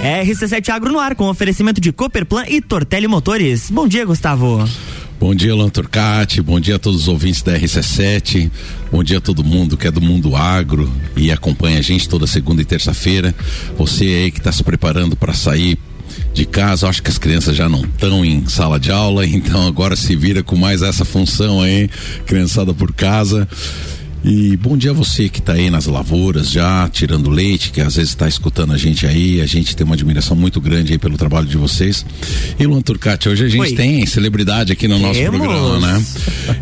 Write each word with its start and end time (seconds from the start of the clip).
RC7 0.00 0.70
Agro 0.70 0.90
no 0.90 0.98
ar 0.98 1.14
com 1.14 1.28
oferecimento 1.28 1.78
de 1.78 1.92
Cooperplan 1.92 2.46
e 2.48 2.62
Tortelli 2.62 3.06
Motores. 3.06 3.70
Bom 3.70 3.86
dia, 3.86 4.06
Gustavo. 4.06 4.66
Bom 5.20 5.34
dia, 5.34 5.52
Alan 5.52 5.68
Turcati. 5.68 6.40
Bom 6.40 6.58
dia 6.58 6.76
a 6.76 6.78
todos 6.78 7.02
os 7.02 7.08
ouvintes 7.08 7.42
da 7.42 7.52
RC7. 7.58 8.50
Bom 8.90 9.04
dia 9.04 9.18
a 9.18 9.20
todo 9.20 9.44
mundo 9.44 9.76
que 9.76 9.86
é 9.86 9.90
do 9.90 10.00
mundo 10.00 10.34
agro 10.34 10.90
e 11.14 11.30
acompanha 11.30 11.78
a 11.78 11.82
gente 11.82 12.08
toda 12.08 12.26
segunda 12.26 12.62
e 12.62 12.64
terça-feira. 12.64 13.34
Você 13.76 14.04
aí 14.04 14.30
que 14.30 14.38
está 14.38 14.50
se 14.50 14.64
preparando 14.64 15.14
para 15.14 15.34
sair 15.34 15.78
de 16.32 16.46
casa, 16.46 16.88
acho 16.88 17.02
que 17.02 17.10
as 17.10 17.18
crianças 17.18 17.54
já 17.54 17.68
não 17.68 17.82
estão 17.82 18.24
em 18.24 18.46
sala 18.46 18.80
de 18.80 18.90
aula, 18.90 19.26
então 19.28 19.66
agora 19.66 19.94
se 19.96 20.16
vira 20.16 20.42
com 20.42 20.56
mais 20.56 20.80
essa 20.80 21.04
função 21.04 21.60
aí, 21.60 21.90
criançada 22.24 22.72
por 22.72 22.90
casa. 22.94 23.46
E 24.22 24.54
bom 24.58 24.76
dia 24.76 24.90
a 24.90 24.94
você 24.94 25.30
que 25.30 25.38
está 25.38 25.54
aí 25.54 25.70
nas 25.70 25.86
lavouras 25.86 26.50
já, 26.50 26.88
tirando 26.90 27.30
leite, 27.30 27.70
que 27.70 27.80
às 27.80 27.96
vezes 27.96 28.10
está 28.10 28.28
escutando 28.28 28.72
a 28.74 28.76
gente 28.76 29.06
aí. 29.06 29.40
A 29.40 29.46
gente 29.46 29.74
tem 29.74 29.84
uma 29.84 29.94
admiração 29.94 30.36
muito 30.36 30.60
grande 30.60 30.92
aí 30.92 30.98
pelo 30.98 31.16
trabalho 31.16 31.46
de 31.46 31.56
vocês. 31.56 32.04
E 32.58 32.66
Luan 32.66 32.82
Turcati, 32.82 33.30
hoje 33.30 33.46
a 33.46 33.48
gente 33.48 33.60
Oi. 33.60 33.74
tem 33.74 34.04
celebridade 34.04 34.72
aqui 34.72 34.86
no 34.86 34.98
Temos. 34.98 35.16
nosso 35.16 35.30
programa, 35.30 35.78
né? 35.80 36.04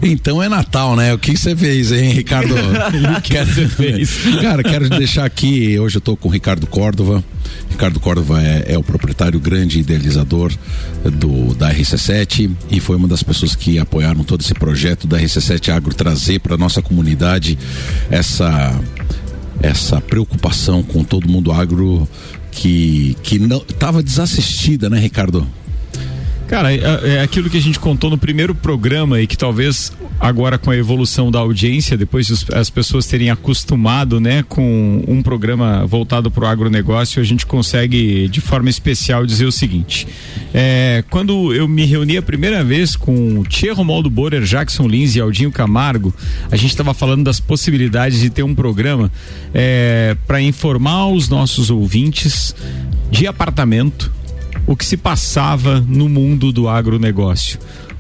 Então 0.03 0.43
é 0.43 0.49
Natal, 0.49 0.95
né? 0.95 1.13
O 1.13 1.19
que 1.19 1.37
você 1.37 1.57
fez, 1.57 1.91
hein, 1.91 2.13
Ricardo? 2.13 2.55
o 3.19 3.21
que 3.23 3.45
você 3.45 3.67
fez? 3.67 4.11
Cara, 4.41 4.63
quero 4.63 4.89
deixar 4.89 5.25
aqui, 5.25 5.79
hoje 5.79 5.97
eu 5.97 6.01
estou 6.01 6.17
com 6.17 6.29
o 6.29 6.31
Ricardo 6.31 6.67
Córdova. 6.67 7.25
Ricardo 7.71 8.01
Córdova 8.01 8.43
é, 8.43 8.73
é, 8.75 8.79
o 8.79 8.83
proprietário 8.83 9.39
grande 9.39 9.81
idealizador 9.81 10.53
do 11.05 11.55
da 11.55 11.73
RC7 11.73 12.51
e 12.71 12.81
foi 12.81 12.97
uma 12.97 13.09
das 13.09 13.23
pessoas 13.23 13.55
que 13.55 13.79
apoiaram 13.79 14.25
todo 14.25 14.41
esse 14.41 14.55
projeto 14.55 15.07
da 15.07 15.19
RC7 15.19 15.69
Agro 15.71 15.95
trazer 15.95 16.41
para 16.41 16.57
nossa 16.57 16.83
comunidade 16.83 17.59
essa 18.11 18.79
essa 19.61 20.01
preocupação 20.01 20.83
com 20.83 21.03
todo 21.03 21.29
mundo 21.29 21.53
agro 21.53 22.09
que 22.51 23.17
que 23.23 23.39
não 23.39 23.63
estava 23.69 24.03
desassistida, 24.03 24.89
né, 24.89 24.99
Ricardo? 24.99 25.47
Cara, 26.49 26.73
é, 26.73 26.81
é, 27.17 27.21
aquilo 27.21 27.51
que 27.51 27.59
a 27.59 27.61
gente 27.61 27.79
contou 27.79 28.09
no 28.09 28.17
primeiro 28.17 28.55
programa 28.55 29.21
e 29.21 29.27
que 29.27 29.37
talvez 29.37 29.93
agora 30.19 30.57
com 30.57 30.71
a 30.71 30.77
evolução 30.77 31.31
da 31.31 31.39
audiência, 31.39 31.95
depois 31.95 32.27
de 32.27 32.55
as 32.55 32.71
pessoas 32.71 33.07
terem 33.07 33.29
acostumado, 33.29 34.19
né, 34.19 34.43
com 34.49 35.05
um 35.07 35.23
programa 35.23 35.87
voltado 35.87 36.31
para 36.31 36.45
o 36.45 36.47
agronegócio, 36.47 37.21
a 37.21 37.25
gente 37.25 37.45
consegue 37.45 38.29
de 38.29 38.41
forma 38.41 38.71
especial 38.71 39.27
dizer 39.27 39.45
o 39.45 39.53
seguinte: 39.53 40.09
é, 40.55 41.05
quando 41.11 41.53
eu 41.53 41.69
me 41.69 41.85
reuni 41.85 42.17
a 42.17 42.23
primeira 42.23 42.65
vez 42.65 42.97
com 42.97 43.43
Tia 43.45 43.75
Romualdo 43.75 44.09
Borer, 44.09 44.43
Jackson 44.43 44.89
Lins 44.89 45.17
e 45.17 45.21
Aldinho 45.21 45.53
Camargo, 45.53 46.15
a 46.51 46.57
gente 46.57 46.71
estava 46.71 46.95
falando 46.95 47.25
das 47.25 47.39
possibilidades 47.39 48.21
de 48.21 48.31
ter 48.31 48.43
um 48.43 48.55
programa 48.55 49.13
é, 49.53 50.17
para 50.27 50.41
informar 50.41 51.09
os 51.09 51.29
nossos 51.29 51.69
ouvintes 51.69 52.57
de 53.11 53.27
apartamento 53.27 54.17
o 54.69 54.77
que 54.77 54.85
se 54.85 54.97
passava 54.97 55.81
no 55.81 56.09
mundo 56.09 56.53
do 56.53 56.69
agronegócio 56.69 57.59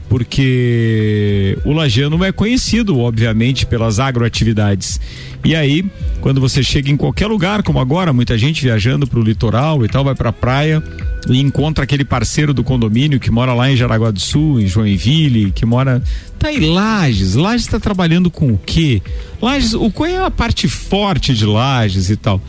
porque 0.09 1.59
o 1.65 1.73
Lajano 1.73 2.25
é 2.25 2.33
conhecido, 2.33 2.99
obviamente, 2.99 3.67
pelas 3.67 4.01
agroatividades. 4.01 4.99
E 5.45 5.55
aí, 5.55 5.85
quando 6.21 6.41
você 6.41 6.63
chega 6.63 6.91
em 6.91 6.97
qualquer 6.97 7.27
lugar, 7.27 7.63
como 7.63 7.79
agora, 7.79 8.13
muita 8.13 8.37
gente 8.39 8.63
viajando 8.63 9.07
para 9.07 9.19
o 9.19 9.23
litoral 9.23 9.85
e 9.85 9.89
tal, 9.89 10.05
vai 10.05 10.15
para 10.15 10.31
a 10.31 10.33
praia 10.33 10.83
e 11.29 11.39
encontra 11.41 11.85
aquele 11.85 12.05
parceiro 12.05 12.55
do 12.55 12.65
condomínio 12.65 13.21
que 13.21 13.31
mora 13.31 13.53
lá 13.53 13.71
em 13.71 13.77
Jaraguá 13.77 14.11
do 14.11 14.21
Sul, 14.21 14.61
em 14.61 14.67
Joinville, 14.67 15.53
que 15.53 15.67
mora. 15.67 16.03
Tá 16.39 16.53
em 16.53 16.61
Lages. 16.61 17.35
Lages 17.35 17.67
está 17.67 17.79
trabalhando 17.79 18.31
com 18.31 18.53
o 18.53 18.59
quê? 18.65 19.03
Lages, 19.43 19.75
o 19.75 19.91
qual 19.91 20.09
é 20.09 20.25
a 20.25 20.31
parte 20.31 20.69
forte 20.69 21.35
de 21.35 21.45
Lages 21.45 22.09
e 22.09 22.17
tal? 22.17 22.41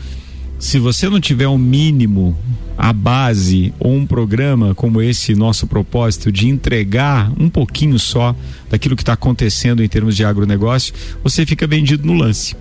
Se 0.60 0.78
você 0.78 1.08
não 1.08 1.18
tiver 1.18 1.48
um 1.48 1.56
mínimo 1.56 2.38
a 2.76 2.92
base 2.92 3.72
ou 3.80 3.94
um 3.94 4.06
programa 4.06 4.74
como 4.74 5.00
esse 5.00 5.34
nosso 5.34 5.66
propósito 5.66 6.30
de 6.30 6.48
entregar 6.48 7.32
um 7.40 7.48
pouquinho 7.48 7.98
só 7.98 8.36
daquilo 8.68 8.94
que 8.94 9.00
está 9.00 9.14
acontecendo 9.14 9.82
em 9.82 9.88
termos 9.88 10.14
de 10.14 10.22
agronegócio, 10.22 10.92
você 11.24 11.46
fica 11.46 11.66
vendido 11.66 12.06
no 12.06 12.12
lance. 12.12 12.54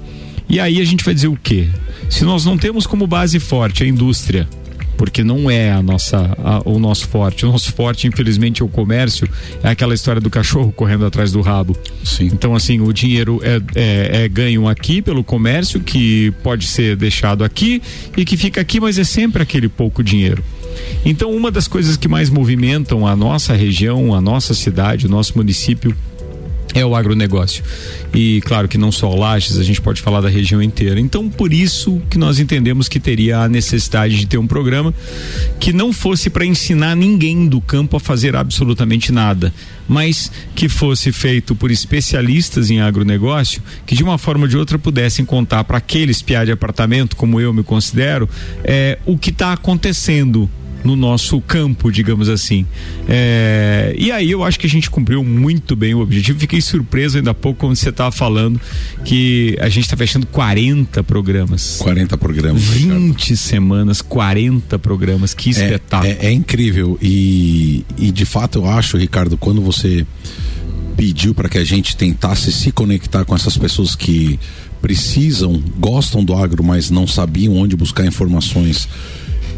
E 0.47 0.61
aí 0.61 0.79
a 0.79 0.85
gente 0.85 1.03
vai 1.03 1.13
dizer 1.13 1.27
o 1.27 1.35
quê? 1.35 1.67
Se 2.09 2.23
nós 2.23 2.45
não 2.45 2.57
temos 2.57 2.87
como 2.87 3.05
base 3.05 3.37
forte 3.37 3.83
a 3.83 3.87
indústria, 3.87 4.47
porque 4.99 5.23
não 5.23 5.49
é 5.49 5.71
a 5.71 5.81
nossa 5.81 6.17
a, 6.37 6.61
o 6.69 6.77
nosso 6.77 7.07
forte. 7.07 7.45
O 7.45 7.51
nosso 7.53 7.71
forte, 7.71 8.05
infelizmente, 8.05 8.61
é 8.61 8.65
o 8.65 8.67
comércio. 8.67 9.29
É 9.63 9.69
aquela 9.69 9.93
história 9.93 10.19
do 10.19 10.29
cachorro 10.29 10.73
correndo 10.73 11.05
atrás 11.05 11.31
do 11.31 11.39
rabo. 11.39 11.73
Sim. 12.03 12.25
Então, 12.25 12.53
assim, 12.53 12.81
o 12.81 12.91
dinheiro 12.91 13.39
é, 13.41 13.61
é, 13.75 14.23
é 14.25 14.27
ganho 14.27 14.67
aqui 14.67 15.01
pelo 15.01 15.23
comércio, 15.23 15.79
que 15.79 16.31
pode 16.43 16.67
ser 16.67 16.97
deixado 16.97 17.45
aqui 17.45 17.81
e 18.17 18.25
que 18.25 18.35
fica 18.35 18.59
aqui, 18.59 18.81
mas 18.81 18.99
é 18.99 19.05
sempre 19.05 19.41
aquele 19.41 19.69
pouco 19.69 20.03
dinheiro. 20.03 20.43
Então, 21.05 21.31
uma 21.31 21.49
das 21.49 21.65
coisas 21.65 21.95
que 21.95 22.09
mais 22.09 22.29
movimentam 22.29 23.07
a 23.07 23.15
nossa 23.15 23.53
região, 23.53 24.13
a 24.13 24.19
nossa 24.19 24.53
cidade, 24.53 25.05
o 25.05 25.09
nosso 25.09 25.37
município 25.37 25.95
é 26.79 26.85
o 26.85 26.95
agronegócio. 26.95 27.63
E 28.13 28.41
claro 28.41 28.67
que 28.67 28.77
não 28.77 28.91
só 28.91 29.13
Lages, 29.13 29.57
a 29.57 29.63
gente 29.63 29.81
pode 29.81 30.01
falar 30.01 30.21
da 30.21 30.29
região 30.29 30.61
inteira. 30.61 30.99
Então, 30.99 31.29
por 31.29 31.53
isso 31.53 32.01
que 32.09 32.17
nós 32.17 32.39
entendemos 32.39 32.87
que 32.87 32.99
teria 32.99 33.39
a 33.39 33.49
necessidade 33.49 34.17
de 34.17 34.25
ter 34.25 34.37
um 34.37 34.47
programa 34.47 34.93
que 35.59 35.73
não 35.73 35.93
fosse 35.93 36.29
para 36.29 36.45
ensinar 36.45 36.95
ninguém 36.95 37.47
do 37.47 37.61
campo 37.61 37.97
a 37.97 37.99
fazer 37.99 38.35
absolutamente 38.35 39.11
nada, 39.11 39.53
mas 39.87 40.31
que 40.55 40.69
fosse 40.69 41.11
feito 41.11 41.55
por 41.55 41.71
especialistas 41.71 42.69
em 42.69 42.79
agronegócio 42.79 43.61
que 43.85 43.95
de 43.95 44.03
uma 44.03 44.17
forma 44.17 44.43
ou 44.43 44.47
de 44.47 44.57
outra 44.57 44.77
pudessem 44.77 45.25
contar 45.25 45.63
para 45.63 45.77
aqueles 45.77 46.21
piá 46.21 46.45
de 46.45 46.51
apartamento, 46.51 47.15
como 47.15 47.39
eu 47.39 47.53
me 47.53 47.63
considero, 47.63 48.29
é, 48.63 48.97
o 49.05 49.17
que 49.17 49.29
está 49.29 49.53
acontecendo 49.53 50.49
no 50.83 50.95
nosso 50.95 51.39
campo, 51.41 51.91
digamos 51.91 52.29
assim. 52.29 52.65
É, 53.07 53.93
e 53.97 54.11
aí 54.11 54.31
eu 54.31 54.43
acho 54.43 54.59
que 54.59 54.65
a 54.65 54.69
gente 54.69 54.89
cumpriu 54.89 55.23
muito 55.23 55.75
bem 55.75 55.93
o 55.93 55.99
objetivo. 55.99 56.39
Fiquei 56.39 56.61
surpreso 56.61 57.17
ainda 57.17 57.31
há 57.31 57.33
pouco 57.33 57.59
quando 57.59 57.75
você 57.75 57.89
estava 57.89 58.11
falando 58.11 58.59
que 59.03 59.57
a 59.59 59.69
gente 59.69 59.85
está 59.85 59.97
fechando 59.97 60.25
40 60.27 61.03
programas. 61.03 61.77
40 61.79 62.17
programas. 62.17 62.61
20 62.63 62.87
Ricardo. 62.87 63.37
semanas, 63.37 64.01
40 64.01 64.79
programas. 64.79 65.33
Que 65.33 65.49
é, 65.49 65.51
espetáculo. 65.51 66.11
É, 66.11 66.17
é, 66.21 66.25
é 66.27 66.31
incrível. 66.31 66.97
E, 67.01 67.85
e 67.97 68.11
de 68.11 68.25
fato 68.25 68.59
eu 68.59 68.65
acho, 68.65 68.97
Ricardo, 68.97 69.37
quando 69.37 69.61
você 69.61 70.05
pediu 70.95 71.33
para 71.33 71.47
que 71.47 71.57
a 71.57 71.63
gente 71.63 71.95
tentasse 71.95 72.51
se 72.51 72.71
conectar 72.71 73.23
com 73.23 73.33
essas 73.33 73.57
pessoas 73.57 73.95
que 73.95 74.39
precisam, 74.81 75.61
gostam 75.77 76.23
do 76.23 76.33
agro, 76.33 76.63
mas 76.63 76.89
não 76.89 77.07
sabiam 77.07 77.55
onde 77.55 77.75
buscar 77.75 78.05
informações 78.05 78.87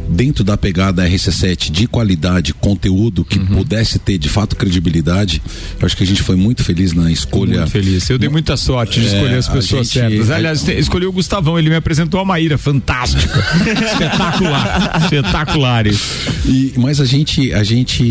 dentro 0.09 0.44
da 0.44 0.57
pegada 0.57 1.07
RC7 1.07 1.72
de 1.72 1.88
qualidade, 1.88 2.53
conteúdo 2.53 3.23
que 3.23 3.39
uhum. 3.39 3.45
pudesse 3.47 4.00
ter 4.00 4.17
de 4.17 4.29
fato 4.29 4.56
credibilidade. 4.56 5.41
Eu 5.79 5.85
acho 5.85 5.95
que 5.95 6.03
a 6.03 6.07
gente 6.07 6.22
foi 6.22 6.35
muito 6.35 6.63
feliz 6.63 6.94
na 6.94 7.12
escolha. 7.12 7.59
Muito 7.59 7.72
feliz. 7.72 8.09
Eu 8.09 8.17
dei 8.17 8.29
muita 8.29 8.57
sorte 8.57 9.00
de 9.00 9.07
escolher 9.07 9.35
é, 9.35 9.38
as 9.38 9.47
pessoas 9.47 9.88
gente, 9.88 10.09
certas. 10.09 10.31
Aliás, 10.31 10.67
a... 10.67 10.73
escolhi 10.73 11.06
o 11.06 11.11
Gustavão, 11.11 11.57
ele 11.57 11.69
me 11.69 11.75
apresentou 11.75 12.19
a 12.19 12.25
Maíra, 12.25 12.57
fantástica. 12.57 13.40
Espetacular. 13.91 15.01
Espetacular 15.03 15.88
E, 16.45 16.73
mas 16.78 17.00
a 17.00 17.06
gente, 17.06 17.53
a 17.53 17.63
gente, 17.63 18.03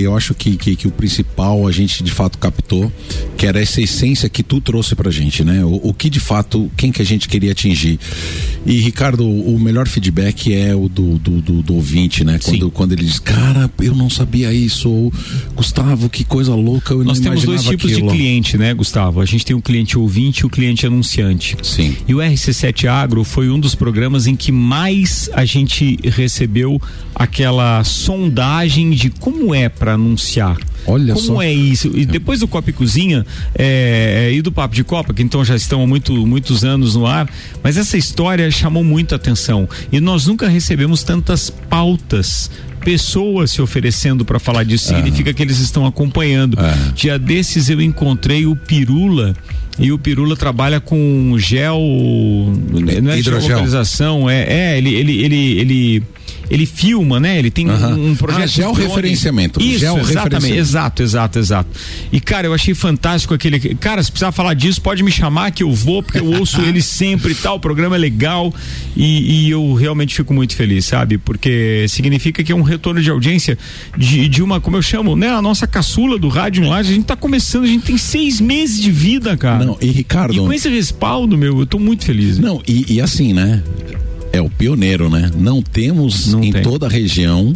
eu 0.00 0.16
acho 0.16 0.34
que, 0.34 0.56
que, 0.56 0.76
que, 0.76 0.88
o 0.88 0.90
principal 0.90 1.66
a 1.66 1.72
gente 1.72 2.02
de 2.02 2.12
fato 2.12 2.38
captou, 2.38 2.92
que 3.36 3.46
era 3.46 3.60
essa 3.60 3.80
essência 3.80 4.28
que 4.28 4.42
tu 4.42 4.60
trouxe 4.60 4.94
pra 4.94 5.10
gente, 5.10 5.44
né? 5.44 5.64
O, 5.64 5.88
o 5.88 5.94
que 5.94 6.08
de 6.08 6.20
fato, 6.20 6.70
quem 6.76 6.92
que 6.92 7.02
a 7.02 7.04
gente 7.04 7.28
queria 7.28 7.52
atingir. 7.52 7.98
E 8.64 8.80
Ricardo, 8.80 9.28
o 9.28 9.58
melhor 9.58 9.88
feedback 9.88 10.54
é 10.54 10.74
o 10.74 10.88
do, 10.88 11.18
do 11.18 11.37
do, 11.40 11.62
do 11.62 11.74
ouvinte, 11.74 12.24
né? 12.24 12.38
Quando, 12.42 12.70
quando 12.70 12.92
ele 12.92 13.04
diz, 13.04 13.18
cara, 13.18 13.70
eu 13.80 13.94
não 13.94 14.10
sabia 14.10 14.52
isso, 14.52 14.90
ou 14.90 15.12
Gustavo, 15.54 16.08
que 16.08 16.24
coisa 16.24 16.54
louca, 16.54 16.94
eu 16.94 17.04
Nós 17.04 17.18
não 17.18 17.24
temos 17.30 17.44
dois 17.44 17.62
tipos 17.62 17.92
aquilo. 17.92 18.10
de 18.10 18.16
cliente, 18.16 18.56
né, 18.56 18.74
Gustavo? 18.74 19.20
A 19.20 19.24
gente 19.24 19.44
tem 19.44 19.54
o 19.54 19.62
cliente 19.62 19.98
ouvinte 19.98 20.40
e 20.40 20.46
o 20.46 20.50
cliente 20.50 20.86
anunciante. 20.86 21.56
Sim. 21.62 21.96
E 22.06 22.14
o 22.14 22.18
RC7 22.18 22.88
Agro 22.88 23.24
foi 23.24 23.50
um 23.50 23.58
dos 23.58 23.74
programas 23.74 24.26
em 24.26 24.36
que 24.36 24.52
mais 24.52 25.30
a 25.32 25.44
gente 25.44 25.98
recebeu 26.04 26.80
aquela 27.14 27.82
sondagem 27.84 28.90
de 28.90 29.10
como 29.10 29.54
é 29.54 29.68
para 29.68 29.94
anunciar. 29.94 30.56
Olha 30.86 31.12
Como 31.12 31.26
só. 31.26 31.42
é 31.42 31.52
isso? 31.52 31.90
E 31.94 32.06
depois 32.06 32.40
do 32.40 32.48
Copa 32.48 32.70
e 32.70 32.72
Cozinha 32.72 33.26
é, 33.54 34.30
é, 34.30 34.32
e 34.32 34.40
do 34.40 34.50
Papo 34.50 34.74
de 34.74 34.82
Copa, 34.82 35.12
que 35.12 35.22
então 35.22 35.44
já 35.44 35.54
estão 35.54 35.82
há 35.82 35.86
muito, 35.86 36.14
muitos 36.26 36.64
anos 36.64 36.94
no 36.94 37.06
ar, 37.06 37.28
mas 37.62 37.76
essa 37.76 37.98
história 37.98 38.50
chamou 38.50 38.82
muita 38.82 39.16
atenção. 39.16 39.68
E 39.92 40.00
nós 40.00 40.26
nunca 40.26 40.48
recebemos 40.48 41.02
pautas 41.68 42.50
pessoas 42.80 43.50
se 43.50 43.60
oferecendo 43.60 44.24
para 44.24 44.38
falar 44.38 44.64
disso, 44.64 44.88
significa 44.88 45.34
que 45.34 45.42
eles 45.42 45.58
estão 45.58 45.84
acompanhando. 45.84 46.56
Dia 46.94 47.18
desses 47.18 47.68
eu 47.68 47.82
encontrei 47.82 48.46
o 48.46 48.56
Pirula 48.56 49.34
e 49.78 49.92
o 49.92 49.98
Pirula 49.98 50.36
trabalha 50.36 50.80
com 50.80 51.36
gel, 51.38 51.78
não 53.02 53.12
é 53.12 53.18
hidrogel. 53.18 53.58
é, 54.30 54.72
é 54.72 54.78
ele, 54.78 54.94
ele, 54.94 55.24
ele, 55.24 55.60
ele 55.60 56.02
ele 56.50 56.66
filma, 56.66 57.20
né? 57.20 57.38
Ele 57.38 57.50
tem 57.50 57.68
um, 57.68 58.10
um 58.10 58.14
projeto. 58.14 58.42
Ah, 58.42 58.46
georreferenciamento. 58.46 59.60
Isso, 59.60 59.84
exatamente. 59.84 60.56
Exato, 60.56 61.02
exato, 61.02 61.38
exato. 61.38 61.68
E, 62.12 62.20
cara, 62.20 62.46
eu 62.46 62.54
achei 62.54 62.74
fantástico 62.74 63.34
aquele. 63.34 63.58
Cara, 63.76 64.02
se 64.02 64.10
precisar 64.10 64.32
falar 64.32 64.54
disso, 64.54 64.80
pode 64.80 65.02
me 65.02 65.10
chamar 65.10 65.50
que 65.50 65.62
eu 65.62 65.72
vou, 65.72 66.02
porque 66.02 66.18
eu 66.18 66.26
ouço 66.26 66.60
ele 66.62 66.80
sempre 66.82 67.32
e 67.32 67.34
tal. 67.34 67.56
O 67.56 67.60
programa 67.60 67.96
é 67.96 67.98
legal 67.98 68.52
e, 68.96 69.46
e, 69.46 69.50
eu 69.50 69.74
realmente 69.74 70.14
fico 70.14 70.32
muito 70.32 70.54
feliz, 70.54 70.84
sabe? 70.84 71.18
Porque 71.18 71.86
significa 71.88 72.42
que 72.42 72.52
é 72.52 72.54
um 72.54 72.62
retorno 72.62 73.00
de 73.00 73.10
audiência 73.10 73.58
de, 73.96 74.28
de 74.28 74.42
uma, 74.42 74.60
como 74.60 74.76
eu 74.76 74.82
chamo, 74.82 75.16
né? 75.16 75.28
A 75.28 75.42
nossa 75.42 75.66
caçula 75.66 76.18
do 76.18 76.28
rádio 76.28 76.66
lá. 76.66 76.78
A 76.78 76.82
gente 76.82 77.04
tá 77.04 77.16
começando, 77.16 77.64
a 77.64 77.68
gente 77.68 77.84
tem 77.84 77.98
seis 77.98 78.40
meses 78.40 78.80
de 78.80 78.90
vida, 78.90 79.36
cara. 79.36 79.64
Não, 79.64 79.76
e 79.80 79.86
Ricardo. 79.86 80.34
E 80.34 80.38
com 80.38 80.52
esse 80.52 80.68
respaldo, 80.68 81.36
meu, 81.36 81.58
eu 81.60 81.66
tô 81.66 81.78
muito 81.78 82.04
feliz. 82.04 82.38
Não, 82.38 82.62
e, 82.66 82.94
e 82.94 83.00
assim, 83.00 83.32
né? 83.32 83.62
É 84.32 84.40
o 84.40 84.50
pioneiro, 84.50 85.08
né? 85.08 85.30
Não 85.34 85.62
temos 85.62 86.28
Não 86.32 86.42
em 86.42 86.52
tem. 86.52 86.62
toda 86.62 86.86
a 86.86 86.90
região 86.90 87.54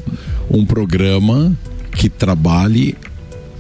um 0.50 0.64
programa 0.64 1.52
que 1.94 2.08
trabalhe 2.08 2.96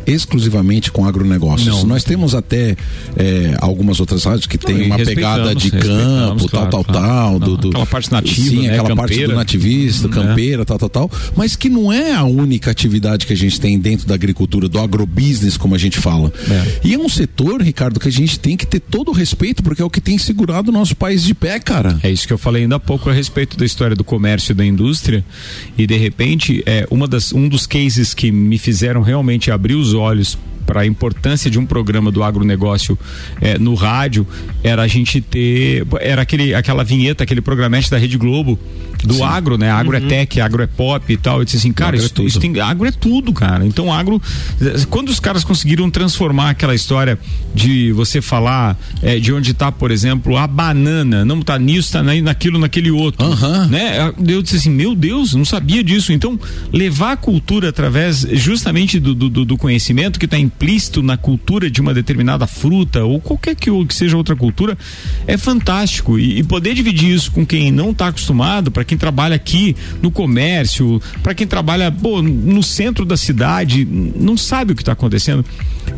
exclusivamente 0.06 0.90
com 0.90 1.04
agronegócios. 1.04 1.68
Não, 1.68 1.84
Nós 1.84 2.04
temos 2.04 2.34
até 2.34 2.76
é, 3.16 3.56
algumas 3.58 4.00
outras 4.00 4.24
rádios 4.24 4.46
que 4.46 4.58
tem 4.58 4.86
uma 4.86 4.96
pegada 4.96 5.54
de 5.54 5.70
campo, 5.70 6.48
tal, 6.48 6.68
tal, 6.68 6.84
claro. 6.84 7.38
tal. 7.38 7.38
Do, 7.38 7.56
do, 7.56 7.68
aquela 7.68 7.86
parte 7.86 8.10
nativa, 8.10 8.48
sim, 8.48 8.62
né? 8.62 8.74
aquela 8.74 8.88
campeira. 8.88 8.96
parte 8.96 9.26
do 9.26 9.34
nativista, 9.34 10.06
uhum. 10.06 10.12
campeira, 10.12 10.62
é. 10.62 10.64
tal, 10.64 10.78
tal, 10.78 10.88
tal. 10.88 11.10
Mas 11.36 11.56
que 11.56 11.68
não 11.68 11.92
é 11.92 12.12
a 12.12 12.24
única 12.24 12.70
atividade 12.70 13.26
que 13.26 13.32
a 13.32 13.36
gente 13.36 13.60
tem 13.60 13.78
dentro 13.78 14.06
da 14.06 14.14
agricultura, 14.14 14.68
do 14.68 14.78
agrobusiness, 14.78 15.56
como 15.56 15.74
a 15.74 15.78
gente 15.78 15.98
fala. 15.98 16.32
É. 16.50 16.80
E 16.84 16.94
é 16.94 16.98
um 16.98 17.08
setor, 17.08 17.62
Ricardo, 17.62 18.00
que 18.00 18.08
a 18.08 18.12
gente 18.12 18.38
tem 18.38 18.56
que 18.56 18.66
ter 18.66 18.80
todo 18.80 19.10
o 19.10 19.12
respeito, 19.12 19.62
porque 19.62 19.82
é 19.82 19.84
o 19.84 19.90
que 19.90 20.00
tem 20.00 20.18
segurado 20.18 20.70
o 20.70 20.72
nosso 20.72 20.96
país 20.96 21.22
de 21.22 21.34
pé, 21.34 21.58
cara. 21.58 21.98
É 22.02 22.10
isso 22.10 22.26
que 22.26 22.32
eu 22.32 22.38
falei 22.38 22.62
ainda 22.62 22.76
há 22.76 22.80
pouco 22.80 23.08
a 23.08 23.12
respeito 23.12 23.56
da 23.56 23.64
história 23.64 23.96
do 23.96 24.04
comércio 24.04 24.52
e 24.52 24.54
da 24.54 24.64
indústria. 24.64 25.24
E 25.76 25.86
de 25.86 25.96
repente, 25.96 26.62
é, 26.66 26.86
uma 26.90 27.06
das, 27.06 27.32
um 27.32 27.48
dos 27.48 27.66
cases 27.66 28.14
que 28.14 28.30
me 28.30 28.58
fizeram 28.58 29.02
realmente 29.02 29.50
abrir 29.50 29.74
os 29.74 29.91
olhos 29.94 30.38
para 30.66 30.82
a 30.82 30.86
importância 30.86 31.50
de 31.50 31.58
um 31.58 31.66
programa 31.66 32.10
do 32.10 32.22
agronegócio 32.22 32.98
é, 33.40 33.58
no 33.58 33.74
rádio 33.74 34.26
era 34.62 34.82
a 34.82 34.86
gente 34.86 35.20
ter 35.20 35.86
era 36.00 36.22
aquele 36.22 36.54
aquela 36.54 36.84
vinheta 36.84 37.24
aquele 37.24 37.40
programete 37.40 37.90
da 37.90 37.98
Rede 37.98 38.16
Globo 38.16 38.58
do 39.04 39.14
Sim. 39.14 39.22
agro 39.22 39.58
né 39.58 39.70
agro 39.70 39.96
é 39.96 40.00
uhum. 40.00 40.06
é 40.06 40.08
tech 40.08 40.40
agro 40.40 40.62
é 40.62 40.66
pop 40.66 41.12
e 41.12 41.16
tal 41.16 41.38
eu 41.38 41.44
disse 41.44 41.56
assim 41.56 41.72
cara 41.72 41.96
agro, 41.96 42.06
isso, 42.06 42.14
é 42.20 42.24
isso 42.24 42.40
tem, 42.40 42.60
agro 42.60 42.86
é 42.86 42.92
tudo 42.92 43.32
cara 43.32 43.66
então 43.66 43.92
agro 43.92 44.20
quando 44.88 45.08
os 45.08 45.18
caras 45.18 45.44
conseguiram 45.44 45.90
transformar 45.90 46.50
aquela 46.50 46.74
história 46.74 47.18
de 47.54 47.92
você 47.92 48.20
falar 48.20 48.78
é, 49.02 49.18
de 49.18 49.32
onde 49.32 49.50
está 49.50 49.72
por 49.72 49.90
exemplo 49.90 50.36
a 50.36 50.46
banana 50.46 51.24
não 51.24 51.40
está 51.40 51.58
nisso 51.58 51.88
está 51.88 52.02
naquilo 52.02 52.58
naquele 52.58 52.90
outro 52.90 53.26
uhum. 53.26 53.66
né 53.66 54.12
eu 54.26 54.42
disse 54.42 54.56
assim 54.56 54.70
meu 54.70 54.94
Deus 54.94 55.34
não 55.34 55.44
sabia 55.44 55.82
disso 55.82 56.12
então 56.12 56.38
levar 56.72 57.12
a 57.12 57.16
cultura 57.16 57.68
através 57.68 58.26
justamente 58.32 59.00
do, 59.00 59.14
do, 59.14 59.44
do 59.44 59.56
conhecimento 59.56 60.18
que 60.18 60.26
está 60.26 60.38
implícito 60.54 61.02
na 61.02 61.16
cultura 61.16 61.70
de 61.70 61.80
uma 61.80 61.92
determinada 61.92 62.46
fruta 62.46 63.04
ou 63.04 63.20
qualquer 63.20 63.56
que, 63.56 63.70
seja 63.90 64.16
outra 64.16 64.36
cultura 64.36 64.78
é 65.26 65.36
fantástico 65.36 66.18
e, 66.18 66.38
e 66.38 66.44
poder 66.44 66.74
dividir 66.74 67.10
isso 67.14 67.32
com 67.32 67.44
quem 67.44 67.72
não 67.72 67.90
está 67.90 68.08
acostumado, 68.08 68.70
para 68.70 68.84
quem 68.84 68.96
trabalha 68.96 69.34
aqui 69.34 69.74
no 70.00 70.10
comércio, 70.10 71.00
para 71.22 71.34
quem 71.34 71.46
trabalha 71.46 71.90
no 71.90 72.62
centro 72.62 73.04
da 73.04 73.16
cidade, 73.16 73.84
não 73.84 74.36
sabe 74.36 74.72
o 74.72 74.76
que 74.76 74.82
está 74.82 74.92
acontecendo. 74.92 75.44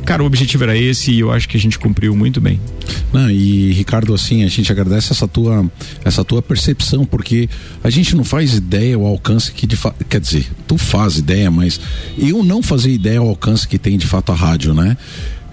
Cara, 0.04 0.22
o 0.22 0.26
objetivo 0.26 0.64
era 0.64 0.76
esse 0.76 1.10
e 1.12 1.20
eu 1.20 1.30
acho 1.30 1.48
que 1.48 1.56
a 1.56 1.60
gente 1.60 1.78
cumpriu 1.78 2.14
muito 2.14 2.40
bem. 2.40 2.60
Não, 3.12 3.30
e 3.30 3.72
Ricardo, 3.72 4.12
assim, 4.12 4.44
a 4.44 4.48
gente 4.48 4.70
agradece 4.70 5.12
essa 5.12 5.26
tua, 5.26 5.70
essa 6.04 6.24
tua 6.24 6.42
percepção, 6.42 7.04
porque 7.04 7.48
a 7.82 7.90
gente 7.90 8.14
não 8.16 8.24
faz 8.24 8.54
ideia 8.54 8.98
o 8.98 9.06
alcance 9.06 9.52
que 9.52 9.66
de 9.66 9.76
fato. 9.76 10.04
Quer 10.04 10.20
dizer, 10.20 10.46
tu 10.66 10.76
faz 10.76 11.18
ideia, 11.18 11.50
mas 11.50 11.80
eu 12.18 12.42
não 12.42 12.62
fazia 12.62 12.92
ideia 12.92 13.22
o 13.22 13.28
alcance 13.28 13.66
que 13.66 13.78
tem 13.78 13.96
de 13.96 14.06
fato 14.06 14.32
a 14.32 14.34
rádio, 14.44 14.74
né? 14.74 14.96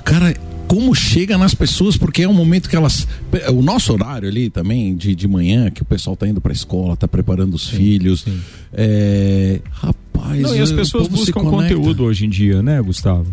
Cara, 0.04 0.34
como 0.68 0.96
chega 0.96 1.38
nas 1.38 1.54
pessoas, 1.54 1.98
porque 1.98 2.24
é 2.24 2.30
um 2.30 2.34
momento 2.34 2.70
que 2.70 2.76
elas. 2.76 3.08
O 3.54 3.62
nosso 3.62 3.94
horário 3.94 4.28
ali 4.28 4.50
também, 4.50 4.96
de, 4.96 5.16
de 5.16 5.28
manhã, 5.28 5.70
que 5.70 5.82
o 5.82 5.86
pessoal 5.86 6.16
tá 6.16 6.28
indo 6.28 6.40
pra 6.40 6.54
escola, 6.54 6.96
tá 6.96 7.08
preparando 7.08 7.56
os 7.56 7.68
sim, 7.68 7.78
filhos. 7.78 8.22
Sim. 8.22 8.40
É, 8.74 9.60
rapaz. 9.72 10.42
Não, 10.42 10.56
e 10.56 10.60
as 10.60 10.72
pessoas 10.72 11.08
buscam 11.08 11.42
conteúdo 11.42 12.04
hoje 12.04 12.26
em 12.26 12.30
dia, 12.30 12.62
né, 12.62 12.82
Gustavo? 12.82 13.28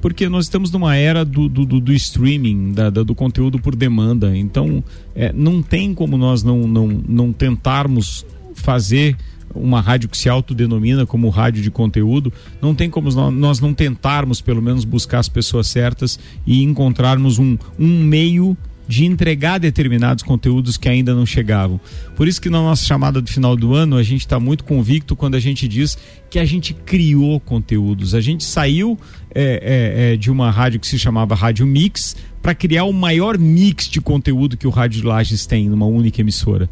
porque 0.00 0.28
nós 0.28 0.44
estamos 0.44 0.70
numa 0.70 0.94
era 0.94 1.24
do, 1.24 1.48
do, 1.48 1.64
do, 1.64 1.92
streaming, 1.92 2.72
da, 2.72 2.90
da, 2.90 3.02
do 3.02 3.12
conteúdo 3.12 3.58
por 3.58 3.74
demanda. 3.74 4.36
Então, 4.36 4.84
é, 5.16 5.32
não 5.32 5.60
tem 5.60 5.92
como 5.94 6.16
nós 6.16 6.44
não, 6.44 6.60
não, 6.68 6.86
não 6.86 7.32
tentarmos 7.32 8.24
fazer 8.54 9.16
uma 9.56 9.80
rádio 9.80 10.08
que 10.08 10.16
se 10.16 10.28
autodenomina 10.28 11.06
como 11.06 11.28
rádio 11.28 11.62
de 11.62 11.70
conteúdo, 11.70 12.32
não 12.60 12.74
tem 12.74 12.88
como 12.90 13.10
nós 13.30 13.60
não 13.60 13.74
tentarmos, 13.74 14.40
pelo 14.40 14.62
menos, 14.62 14.84
buscar 14.84 15.18
as 15.18 15.28
pessoas 15.28 15.66
certas 15.66 16.18
e 16.46 16.62
encontrarmos 16.62 17.38
um, 17.38 17.56
um 17.78 18.02
meio 18.04 18.56
de 18.88 19.04
entregar 19.04 19.58
determinados 19.58 20.22
conteúdos 20.22 20.76
que 20.76 20.88
ainda 20.88 21.14
não 21.14 21.26
chegavam. 21.26 21.80
Por 22.14 22.28
isso 22.28 22.40
que 22.40 22.48
na 22.48 22.58
nossa 22.58 22.84
chamada 22.84 23.20
do 23.20 23.30
final 23.30 23.56
do 23.56 23.74
ano 23.74 23.96
a 23.96 24.02
gente 24.02 24.20
está 24.20 24.38
muito 24.38 24.64
convicto 24.64 25.16
quando 25.16 25.34
a 25.34 25.40
gente 25.40 25.66
diz 25.66 25.98
que 26.30 26.38
a 26.38 26.44
gente 26.44 26.72
criou 26.72 27.40
conteúdos. 27.40 28.14
A 28.14 28.20
gente 28.20 28.44
saiu 28.44 28.98
é, 29.34 29.42
é, 29.42 30.12
é, 30.12 30.16
de 30.16 30.30
uma 30.30 30.50
rádio 30.50 30.78
que 30.78 30.86
se 30.86 30.98
chamava 30.98 31.34
Rádio 31.34 31.66
Mix 31.66 32.16
para 32.40 32.54
criar 32.54 32.84
o 32.84 32.92
maior 32.92 33.36
mix 33.36 33.88
de 33.88 34.00
conteúdo 34.00 34.56
que 34.56 34.66
o 34.66 34.70
Rádio 34.70 35.06
Lages 35.06 35.46
tem 35.46 35.68
numa 35.68 35.86
única 35.86 36.20
emissora. 36.20 36.70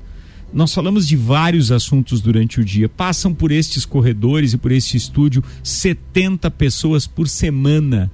Nós 0.55 0.73
falamos 0.73 1.07
de 1.07 1.17
vários 1.17 1.73
assuntos 1.73 2.21
durante 2.21 2.61
o 2.61 2.65
dia. 2.65 2.89
Passam 2.89 3.35
por 3.35 3.51
estes 3.51 3.85
corredores 3.85 4.53
e 4.53 4.57
por 4.57 4.71
este 4.71 4.97
estúdio 4.97 5.43
70 5.63 6.51
pessoas 6.53 7.07
por 7.07 7.29
semana 7.29 8.11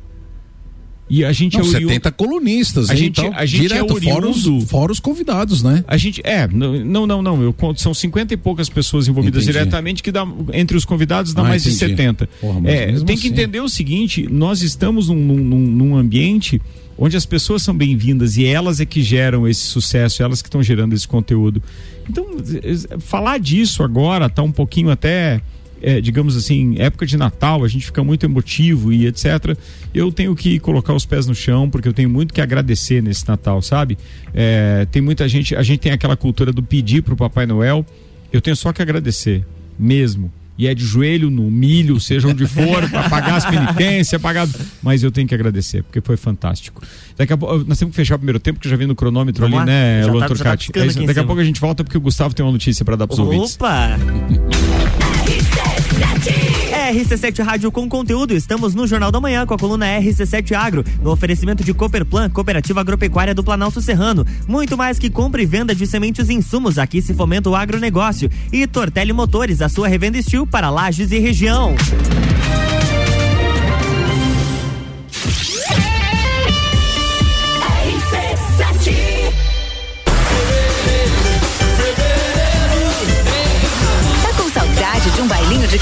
e 1.10 1.24
a 1.24 1.32
gente 1.32 1.58
não, 1.58 1.64
é 1.64 1.68
oriundo, 1.68 1.88
70 1.88 2.12
colunistas, 2.12 2.88
a 2.88 2.94
gente, 2.94 3.20
então, 3.20 3.32
a 3.34 3.44
gente 3.44 3.62
direto, 3.62 3.98
é 3.98 4.28
os, 4.28 4.70
fora 4.70 4.92
os 4.92 5.00
convidados, 5.00 5.60
né? 5.60 5.84
A 5.88 5.96
gente, 5.96 6.20
é, 6.22 6.46
não, 6.46 7.04
não, 7.04 7.20
não, 7.20 7.42
eu 7.42 7.52
conto, 7.52 7.80
são 7.80 7.92
50 7.92 8.32
e 8.32 8.36
poucas 8.36 8.68
pessoas 8.68 9.08
envolvidas 9.08 9.42
entendi. 9.42 9.58
diretamente, 9.58 10.04
que 10.04 10.12
dá, 10.12 10.24
entre 10.52 10.76
os 10.76 10.84
convidados 10.84 11.34
dá 11.34 11.42
ah, 11.42 11.48
mais 11.48 11.66
entendi. 11.66 11.80
de 11.80 11.90
70. 11.90 12.28
Porra, 12.40 12.60
é, 12.64 12.92
tem 12.92 13.04
que 13.04 13.12
assim. 13.12 13.26
entender 13.26 13.60
o 13.60 13.68
seguinte, 13.68 14.28
nós 14.30 14.62
estamos 14.62 15.08
num, 15.08 15.16
num, 15.16 15.58
num 15.58 15.96
ambiente 15.96 16.62
onde 16.96 17.16
as 17.16 17.26
pessoas 17.26 17.62
são 17.62 17.74
bem-vindas 17.74 18.36
e 18.36 18.44
elas 18.44 18.78
é 18.78 18.84
que 18.84 19.02
geram 19.02 19.48
esse 19.48 19.62
sucesso, 19.62 20.22
elas 20.22 20.40
que 20.40 20.48
estão 20.48 20.62
gerando 20.62 20.94
esse 20.94 21.08
conteúdo. 21.08 21.60
Então, 22.10 22.26
falar 22.98 23.38
disso 23.38 23.82
agora 23.82 24.28
tá 24.28 24.42
um 24.42 24.50
pouquinho 24.50 24.90
até 24.90 25.40
é, 25.80 26.00
digamos 26.00 26.36
assim, 26.36 26.74
época 26.78 27.06
de 27.06 27.16
Natal, 27.16 27.64
a 27.64 27.68
gente 27.68 27.86
fica 27.86 28.04
muito 28.04 28.26
emotivo 28.26 28.92
e 28.92 29.06
etc. 29.06 29.56
Eu 29.94 30.12
tenho 30.12 30.34
que 30.36 30.58
colocar 30.58 30.92
os 30.92 31.06
pés 31.06 31.26
no 31.26 31.34
chão, 31.34 31.70
porque 31.70 31.88
eu 31.88 31.92
tenho 31.92 32.10
muito 32.10 32.34
que 32.34 32.40
agradecer 32.40 33.02
nesse 33.02 33.26
Natal, 33.26 33.62
sabe? 33.62 33.96
É, 34.34 34.86
tem 34.90 35.00
muita 35.00 35.26
gente, 35.28 35.56
a 35.56 35.62
gente 35.62 35.80
tem 35.80 35.92
aquela 35.92 36.16
cultura 36.16 36.52
do 36.52 36.62
pedir 36.62 37.02
pro 37.02 37.16
Papai 37.16 37.46
Noel. 37.46 37.86
Eu 38.32 38.40
tenho 38.40 38.56
só 38.56 38.72
que 38.72 38.82
agradecer, 38.82 39.44
mesmo 39.78 40.30
e 40.60 40.66
é 40.66 40.74
de 40.74 40.84
joelho 40.84 41.30
no 41.30 41.50
milho, 41.50 41.98
seja 41.98 42.28
onde 42.28 42.46
for, 42.46 42.86
para 42.90 43.08
pagar 43.08 43.36
as 43.36 43.46
penitências, 43.46 44.20
pagar. 44.20 44.46
Mas 44.82 45.02
eu 45.02 45.10
tenho 45.10 45.26
que 45.26 45.34
agradecer, 45.34 45.82
porque 45.82 46.02
foi 46.02 46.18
fantástico. 46.18 46.82
Daqui 47.16 47.32
a 47.32 47.36
pouco, 47.38 47.64
nós 47.66 47.78
temos 47.78 47.92
que 47.92 47.96
fechar 47.96 48.16
o 48.16 48.18
primeiro 48.18 48.38
tempo, 48.38 48.60
que 48.60 48.68
já 48.68 48.76
vem 48.76 48.86
no 48.86 48.94
cronômetro 48.94 49.40
Vamos 49.40 49.58
ali, 49.58 49.70
lá. 49.70 49.74
né, 49.74 50.04
Luan 50.04 50.20
tá, 50.20 50.26
Turcati? 50.26 50.70
Tá 50.70 50.80
é 50.80 51.06
daqui 51.06 51.18
a 51.18 51.24
pouco 51.24 51.40
a 51.40 51.44
gente 51.44 51.58
volta, 51.58 51.82
porque 51.82 51.96
o 51.96 52.00
Gustavo 52.02 52.34
tem 52.34 52.44
uma 52.44 52.52
notícia 52.52 52.84
para 52.84 52.94
dar 52.94 53.06
para 53.06 53.14
os 53.14 53.18
ouvintes. 53.20 53.54
Opa! 53.54 53.96
RC7 56.92 57.44
Rádio 57.44 57.70
com 57.70 57.88
conteúdo. 57.88 58.34
Estamos 58.34 58.74
no 58.74 58.86
Jornal 58.86 59.12
da 59.12 59.20
Manhã 59.20 59.46
com 59.46 59.54
a 59.54 59.58
coluna 59.58 59.86
RC7 59.86 60.52
Agro, 60.52 60.84
no 61.00 61.10
oferecimento 61.10 61.62
de 61.62 61.72
Cooperplan, 61.72 62.28
Cooperativa 62.30 62.80
Agropecuária 62.80 63.34
do 63.34 63.44
Planalto 63.44 63.80
Serrano. 63.80 64.26
Muito 64.48 64.76
mais 64.76 64.98
que 64.98 65.08
compra 65.08 65.40
e 65.40 65.46
venda 65.46 65.74
de 65.74 65.86
sementes 65.86 66.28
e 66.28 66.34
insumos, 66.34 66.78
aqui 66.78 67.00
se 67.00 67.14
fomenta 67.14 67.48
o 67.48 67.54
agronegócio. 67.54 68.30
E 68.52 68.66
Tortelli 68.66 69.12
Motores, 69.12 69.62
a 69.62 69.68
sua 69.68 69.86
revenda 69.86 70.18
estil 70.18 70.46
para 70.46 70.68
lajes 70.68 71.12
e 71.12 71.18
região. 71.18 71.76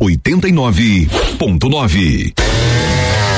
89.9 0.00 2.47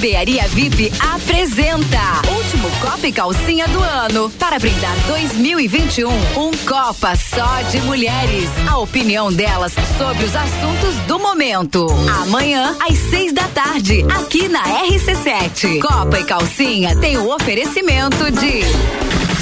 Barbearia 0.00 0.48
VIP 0.48 0.90
apresenta 0.98 2.22
Último 2.34 2.70
Copa 2.80 3.06
e 3.06 3.12
Calcinha 3.12 3.68
do 3.68 3.80
ano. 3.80 4.30
Para 4.30 4.58
brindar 4.58 4.96
2021, 5.06 6.08
um 6.10 6.50
Copa 6.66 7.14
só 7.16 7.60
de 7.70 7.82
mulheres. 7.82 8.48
A 8.66 8.78
opinião 8.78 9.30
delas 9.30 9.74
sobre 9.98 10.24
os 10.24 10.34
assuntos 10.34 10.94
do 11.06 11.18
momento. 11.18 11.86
Amanhã, 12.22 12.74
às 12.80 12.96
seis 12.96 13.34
da 13.34 13.46
tarde, 13.48 14.02
aqui 14.08 14.48
na 14.48 14.62
RC7. 14.86 15.80
Copa 15.82 16.18
e 16.18 16.24
Calcinha 16.24 16.96
tem 16.96 17.18
o 17.18 17.28
oferecimento 17.30 18.30
de. 18.30 19.19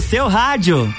seu 0.00 0.28
rádio. 0.28 0.92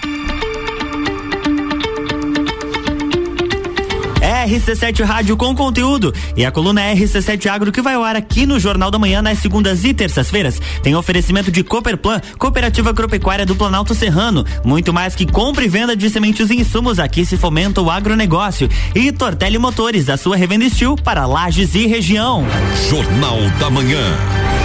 RC7 4.19 5.03
Rádio 5.03 5.35
com 5.35 5.55
conteúdo 5.55 6.13
e 6.35 6.45
a 6.45 6.51
coluna 6.51 6.81
RC7 6.81 7.47
Agro 7.47 7.71
que 7.71 7.81
vai 7.81 7.95
ao 7.95 8.03
ar 8.03 8.15
aqui 8.15 8.45
no 8.45 8.59
Jornal 8.59 8.91
da 8.91 8.99
Manhã 8.99 9.21
nas 9.21 9.39
segundas 9.39 9.83
e 9.83 9.93
terças-feiras. 9.93 10.61
Tem 10.83 10.95
oferecimento 10.95 11.51
de 11.51 11.63
Cooperplan, 11.63 12.21
Cooperativa 12.37 12.89
Agropecuária 12.89 13.45
do 13.45 13.55
Planalto 13.55 13.95
Serrano. 13.95 14.45
Muito 14.63 14.93
mais 14.93 15.15
que 15.15 15.25
compra 15.25 15.65
e 15.65 15.67
venda 15.67 15.95
de 15.95 16.09
sementes 16.09 16.49
e 16.49 16.55
insumos, 16.55 16.99
aqui 16.99 17.25
se 17.25 17.37
fomenta 17.37 17.81
o 17.81 17.89
agronegócio. 17.89 18.69
E 18.93 19.11
Tortelli 19.11 19.57
Motores, 19.57 20.09
a 20.09 20.17
sua 20.17 20.35
revenda 20.35 20.65
estil 20.65 20.95
para 20.95 21.25
lajes 21.25 21.75
e 21.75 21.87
região. 21.87 22.45
Jornal 22.89 23.37
da 23.59 23.69
Manhã. 23.69 24.58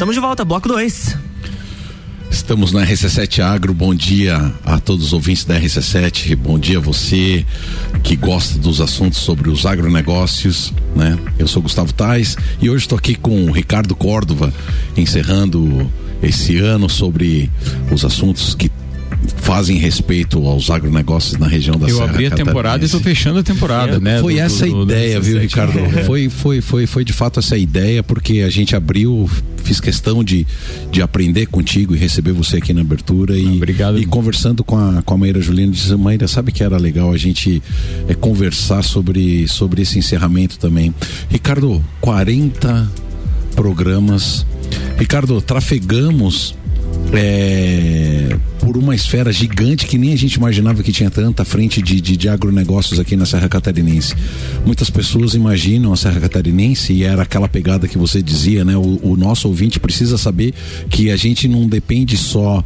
Estamos 0.00 0.14
de 0.14 0.20
volta, 0.22 0.46
bloco 0.46 0.66
2. 0.66 1.14
Estamos 2.30 2.72
na 2.72 2.86
RC7 2.86 3.44
Agro. 3.44 3.74
Bom 3.74 3.94
dia 3.94 4.50
a 4.64 4.80
todos 4.80 5.04
os 5.04 5.12
ouvintes 5.12 5.44
da 5.44 5.60
RC7. 5.60 6.34
Bom 6.36 6.58
dia 6.58 6.78
a 6.78 6.80
você 6.80 7.44
que 8.02 8.16
gosta 8.16 8.58
dos 8.58 8.80
assuntos 8.80 9.18
sobre 9.18 9.50
os 9.50 9.66
agronegócios, 9.66 10.72
né? 10.96 11.18
Eu 11.38 11.46
sou 11.46 11.60
Gustavo 11.60 11.92
Tais 11.92 12.34
e 12.62 12.70
hoje 12.70 12.84
estou 12.84 12.96
aqui 12.96 13.14
com 13.14 13.44
o 13.44 13.52
Ricardo 13.52 13.94
Córdova, 13.94 14.50
encerrando 14.96 15.92
esse 16.22 16.56
ano 16.56 16.88
sobre 16.88 17.50
os 17.92 18.02
assuntos 18.02 18.54
que 18.54 18.70
fazem 19.36 19.76
respeito 19.76 20.44
aos 20.46 20.70
agronegócios 20.70 21.38
na 21.38 21.46
região 21.46 21.76
da 21.76 21.88
Eu 21.88 21.96
Serra 21.96 22.10
abri 22.10 22.26
a 22.26 22.30
temporada 22.30 22.84
e 22.84 22.86
estou 22.86 23.00
fechando 23.00 23.40
a 23.40 23.42
temporada, 23.42 23.96
é, 23.96 24.00
né? 24.00 24.20
Foi 24.20 24.34
do, 24.34 24.40
essa 24.40 24.66
do, 24.66 24.80
a 24.80 24.82
ideia, 24.82 25.16
do, 25.16 25.22
viu, 25.22 25.40
Ricardo? 25.40 25.78
Foi, 25.90 26.04
foi, 26.04 26.28
foi, 26.28 26.60
foi, 26.60 26.86
foi 26.86 27.04
de 27.04 27.12
fato 27.12 27.40
essa 27.40 27.56
ideia, 27.56 28.02
porque 28.02 28.40
a 28.40 28.50
gente 28.50 28.76
abriu, 28.76 29.28
fiz 29.62 29.80
questão 29.80 30.22
de, 30.22 30.46
de 30.90 31.02
aprender 31.02 31.46
contigo 31.46 31.94
e 31.94 31.98
receber 31.98 32.32
você 32.32 32.58
aqui 32.58 32.72
na 32.72 32.80
abertura 32.80 33.36
e, 33.36 33.56
Obrigado. 33.56 33.98
e 33.98 34.06
conversando 34.06 34.62
com 34.62 34.76
a, 34.76 35.02
com 35.02 35.14
a 35.14 35.18
Maíra 35.18 35.40
Juliana, 35.40 35.72
disse, 35.72 35.94
Maíra, 35.96 36.28
sabe 36.28 36.52
que 36.52 36.62
era 36.62 36.76
legal 36.76 37.12
a 37.12 37.16
gente 37.16 37.62
é, 38.08 38.14
conversar 38.14 38.82
sobre, 38.82 39.46
sobre 39.48 39.82
esse 39.82 39.98
encerramento 39.98 40.58
também. 40.58 40.94
Ricardo, 41.28 41.82
40 42.00 42.88
programas. 43.54 44.46
Ricardo, 44.96 45.40
trafegamos 45.40 46.54
é, 47.12 48.36
por 48.60 48.76
uma 48.76 48.94
esfera 48.94 49.32
gigante 49.32 49.86
que 49.86 49.98
nem 49.98 50.12
a 50.12 50.16
gente 50.16 50.34
imaginava 50.34 50.82
que 50.82 50.92
tinha 50.92 51.10
tanta 51.10 51.44
frente 51.44 51.82
de, 51.82 52.00
de, 52.00 52.16
de 52.16 52.28
agronegócios 52.28 52.98
aqui 53.00 53.16
na 53.16 53.26
Serra 53.26 53.48
Catarinense. 53.48 54.14
Muitas 54.64 54.90
pessoas 54.90 55.34
imaginam 55.34 55.92
a 55.92 55.96
Serra 55.96 56.20
Catarinense 56.20 56.92
e 56.92 57.02
era 57.02 57.22
aquela 57.22 57.48
pegada 57.48 57.88
que 57.88 57.98
você 57.98 58.22
dizia, 58.22 58.64
né? 58.64 58.76
O, 58.76 59.00
o 59.02 59.16
nosso 59.16 59.48
ouvinte 59.48 59.80
precisa 59.80 60.16
saber 60.16 60.54
que 60.88 61.10
a 61.10 61.16
gente 61.16 61.48
não 61.48 61.66
depende 61.66 62.16
só 62.16 62.62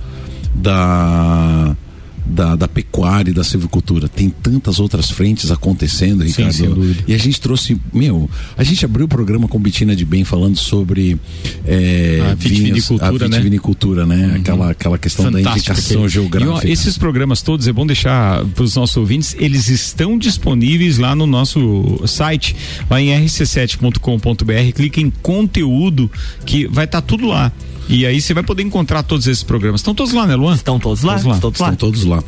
da 0.55 1.77
da, 2.25 2.57
da 2.57 2.67
pecuária 2.67 3.31
e 3.31 3.35
da 3.35 3.45
silvicultura. 3.45 4.09
Tem 4.09 4.31
tantas 4.31 4.81
outras 4.81 5.11
frentes 5.11 5.51
acontecendo, 5.51 6.25
Ricardo. 6.25 6.53
Sim, 6.53 6.97
e 7.07 7.15
a 7.15 7.19
gente 7.19 7.41
trouxe, 7.41 7.79
meu, 7.93 8.29
a 8.57 8.65
gente 8.65 8.85
abriu 8.85 9.07
o 9.07 9.09
programa 9.09 9.47
com 9.47 9.59
Betina 9.59 9.95
de 9.95 10.05
Bem 10.05 10.25
falando 10.25 10.57
sobre 10.57 11.19
é, 11.67 12.21
a 12.31 12.35
vitivinicultura, 12.35 13.11
vinhos, 13.11 13.23
a 13.23 13.27
vitivinicultura 13.27 14.07
né? 14.07 14.17
né? 14.17 14.27
Uhum. 14.29 14.41
Aquela, 14.41 14.71
aquela 14.71 14.99
questão 14.99 15.27
Fantástico, 15.27 15.51
da 15.51 15.57
indicação 15.57 15.97
aquele... 15.99 16.09
geográfica. 16.09 16.67
E, 16.67 16.71
ó, 16.71 16.73
esses 16.73 16.97
programas 16.97 17.43
todos, 17.43 17.67
é 17.69 17.73
bom 17.73 17.87
deixar 17.87 18.45
para 18.47 18.65
os 18.65 18.75
nossos 18.75 18.97
ouvintes, 18.97 19.37
eles 19.39 19.69
estão 19.69 20.19
disponíveis 20.19 20.99
lá 20.99 21.15
no 21.15 21.27
nosso 21.27 22.01
site, 22.07 22.57
lá 22.89 23.01
em 23.01 23.09
rc7.com.br, 23.09 24.73
clique 24.75 25.01
em 25.01 25.11
conteúdo 25.11 26.11
que 26.45 26.67
vai 26.67 26.85
estar 26.85 27.01
tá 27.01 27.07
tudo 27.07 27.27
lá. 27.27 27.53
E 27.89 28.07
aí 28.07 28.21
você 28.21 28.33
vai 28.33 28.43
poder 28.43 28.63
encontrar 28.63 29.03
todos 29.03 29.27
esses 29.27 29.43
programas. 29.43 29.81
Estão 29.81 29.95
todos 29.95 30.13
lá, 30.13 30.27
né, 30.27 30.35
Luan? 30.35 30.55
Estão 30.55 30.79
todos 30.79 31.03
lá. 31.03 31.15
Todos 31.15 31.27
lá. 31.27 31.39
Todos 31.39 31.61
lá. 31.61 31.73
Estão 31.73 31.89
todos 31.89 32.05
lá. 32.05 32.25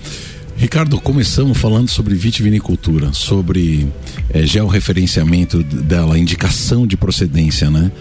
Ricardo, 0.57 0.99
começamos 0.99 1.59
falando 1.59 1.89
sobre 1.89 2.15
vitivinicultura, 2.15 3.13
sobre 3.13 3.87
é, 4.31 4.47
georreferenciamento 4.47 5.63
dela, 5.63 6.19
indicação 6.19 6.87
de 6.87 6.97
procedência, 6.97 7.71
né? 7.71 7.93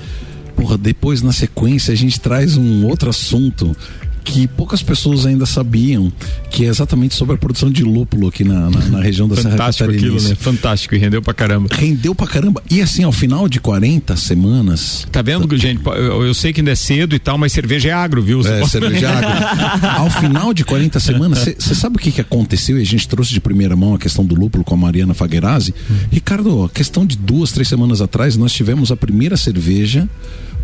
Porra, 0.56 0.78
depois 0.78 1.22
na 1.22 1.34
sequência 1.34 1.92
a 1.92 1.98
gente 1.98 2.18
traz 2.20 2.56
um 2.56 2.86
outro 2.86 3.10
assunto 3.10 3.76
que 4.26 4.48
poucas 4.48 4.82
pessoas 4.82 5.26
ainda 5.26 5.46
sabiam, 5.46 6.12
que 6.50 6.66
é 6.66 6.68
exatamente 6.68 7.14
sobre 7.14 7.36
a 7.36 7.38
produção 7.38 7.70
de 7.70 7.84
lúpulo 7.84 8.28
aqui 8.28 8.44
na, 8.44 8.72
na, 8.72 8.80
na 8.88 9.00
região 9.00 9.28
da 9.28 9.36
Serra 9.36 9.56
Catarinense. 9.56 10.06
Aquilo, 10.06 10.30
né? 10.30 10.36
Fantástico, 10.36 10.96
e 10.96 10.98
rendeu 10.98 11.22
pra 11.22 11.34
caramba. 11.34 11.70
Rendeu 11.72 12.16
pra 12.16 12.26
caramba. 12.26 12.62
E 12.70 12.82
assim, 12.82 13.04
ao 13.04 13.12
final 13.12 13.48
de 13.48 13.60
40 13.60 14.18
semanas. 14.18 15.08
Tá 15.12 15.22
vendo, 15.22 15.48
tá... 15.48 15.56
gente? 15.56 15.80
Eu, 15.86 16.26
eu, 16.26 16.34
sei 16.34 16.52
que 16.52 16.60
ainda 16.60 16.72
é 16.72 16.76
cedo 16.76 17.16
e 17.16 17.20
tal, 17.20 17.38
mas 17.38 17.54
cerveja 17.54 17.90
é 17.90 17.92
agro, 17.92 18.22
viu? 18.22 18.42
É, 18.42 18.66
cerveja 18.68 19.08
é 19.08 19.10
agro. 19.10 19.88
ao 20.02 20.10
final 20.10 20.54
de 20.54 20.66
40 20.66 21.00
semanas, 21.00 21.40
você 21.58 21.76
sabe 21.76 21.98
o 21.98 22.00
que, 22.00 22.12
que 22.12 22.22
aconteceu? 22.22 22.80
E 22.80 22.82
a 22.82 22.86
gente 22.86 23.08
trouxe 23.08 23.32
de 23.32 23.40
primeira 23.40 23.76
mão 23.76 23.94
a 23.94 24.00
questão 24.00 24.26
do 24.26 24.34
lúpulo 24.34 24.64
com 24.64 24.74
a 24.74 24.78
Mariana 24.78 25.14
Faguerazzi. 25.14 25.74
Hum. 25.90 25.96
Ricardo, 26.12 26.68
questão 26.74 27.06
de 27.06 27.16
duas, 27.16 27.52
três 27.52 27.68
semanas 27.68 28.02
atrás, 28.02 28.36
nós 28.36 28.52
tivemos 28.52 28.92
a 28.92 28.98
primeira 28.98 29.38
cerveja 29.38 30.10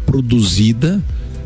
produzida 0.05 1.01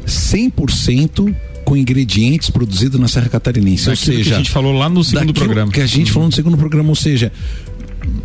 100% 0.08 1.36
com 1.66 1.76
ingredientes 1.76 2.50
produzidos 2.50 3.00
na 3.00 3.08
Serra 3.08 3.28
Catarinense. 3.28 3.88
Daquilo 3.88 4.12
ou 4.12 4.18
seja, 4.18 4.30
que 4.30 4.34
a 4.34 4.38
gente 4.38 4.52
falou 4.52 4.72
lá 4.72 4.88
no 4.88 5.04
segundo 5.04 5.34
programa. 5.34 5.72
Que 5.72 5.82
a 5.82 5.88
gente 5.88 6.12
falou 6.12 6.30
no 6.30 6.34
segundo 6.34 6.56
programa, 6.56 6.90
ou 6.90 6.96
seja, 6.96 7.32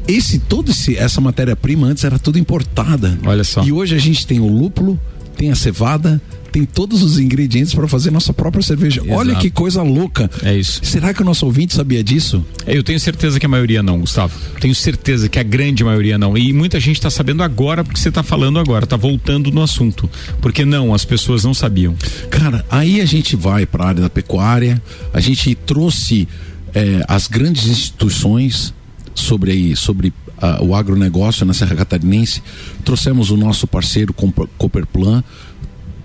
esse 0.07 0.39
todo 0.39 0.71
esse, 0.71 0.97
essa 0.97 1.21
matéria-prima 1.21 1.87
antes 1.87 2.05
era 2.05 2.19
tudo 2.19 2.39
importada. 2.39 3.19
Olha 3.25 3.43
só. 3.43 3.65
E 3.65 3.73
hoje 3.73 3.97
a 3.97 3.99
gente 3.99 4.27
tem 4.27 4.39
o 4.39 4.47
lúpulo, 4.47 5.01
tem 5.37 5.51
a 5.51 5.57
cevada, 5.57 6.21
tem 6.51 6.65
todos 6.65 7.03
os 7.03 7.19
ingredientes 7.19 7.75
para 7.75 7.87
fazer 7.89 8.11
nossa 8.11 8.33
própria 8.33 8.63
cerveja. 8.63 9.01
Exato. 9.01 9.19
Olha 9.19 9.35
que 9.37 9.51
coisa 9.51 9.83
louca. 9.83 10.31
É 10.43 10.57
isso. 10.57 10.81
Será 10.83 11.15
que 11.15 11.23
o 11.23 11.25
nosso 11.25 11.47
ouvinte 11.47 11.75
sabia 11.75 12.03
disso? 12.03 12.45
É, 12.67 12.77
Eu 12.77 12.83
tenho 12.83 12.99
certeza 12.99 13.39
que 13.39 13.47
a 13.47 13.49
maioria 13.49 13.83
não, 13.83 14.01
Gustavo. 14.01 14.35
Tenho 14.61 14.75
certeza 14.75 15.29
que 15.29 15.39
a 15.39 15.43
grande 15.43 15.85
maioria 15.85 16.19
não. 16.19 16.37
E 16.37 16.53
muita 16.53 16.81
gente 16.81 16.97
está 16.97 17.11
sabendo 17.11 17.43
agora 17.43 17.85
porque 17.85 17.99
você 17.99 18.09
está 18.09 18.23
falando 18.23 18.59
agora, 18.59 18.85
está 18.85 18.97
voltando 18.97 19.51
no 19.51 19.63
assunto. 19.63 20.09
Porque 20.41 20.65
não, 20.65 20.93
as 20.93 21.05
pessoas 21.05 21.45
não 21.45 21.55
sabiam. 21.55 21.95
Cara, 22.31 22.65
aí 22.71 23.01
a 23.01 23.05
gente 23.05 23.37
vai 23.37 23.67
para 23.67 23.85
a 23.85 23.89
área 23.89 24.03
da 24.03 24.11
pecuária, 24.11 24.83
a 25.13 25.21
gente 25.21 25.55
trouxe 25.55 26.29
eh, 26.75 27.03
as 27.09 27.27
grandes 27.27 27.67
instituições 27.67 28.75
sobre 29.15 29.53
aí, 29.53 29.77
sobre 29.77 30.13
ah, 30.41 30.59
o 30.63 30.75
agronegócio 30.75 31.45
na 31.45 31.53
Serra 31.53 31.77
Catarinense, 31.77 32.43
trouxemos 32.85 33.31
o 33.31 33.37
nosso 33.37 33.67
parceiro 33.67 34.15
Cooperplan, 34.15 35.23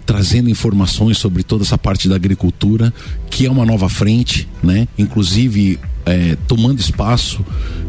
trazendo 0.05 0.49
informações 0.49 1.17
sobre 1.17 1.43
toda 1.43 1.63
essa 1.63 1.77
parte 1.77 2.07
da 2.07 2.15
agricultura, 2.15 2.93
que 3.29 3.45
é 3.45 3.51
uma 3.51 3.65
nova 3.65 3.89
frente, 3.89 4.47
né? 4.63 4.87
Inclusive 4.97 5.79
eh, 6.05 6.37
tomando 6.47 6.79
espaço 6.79 7.43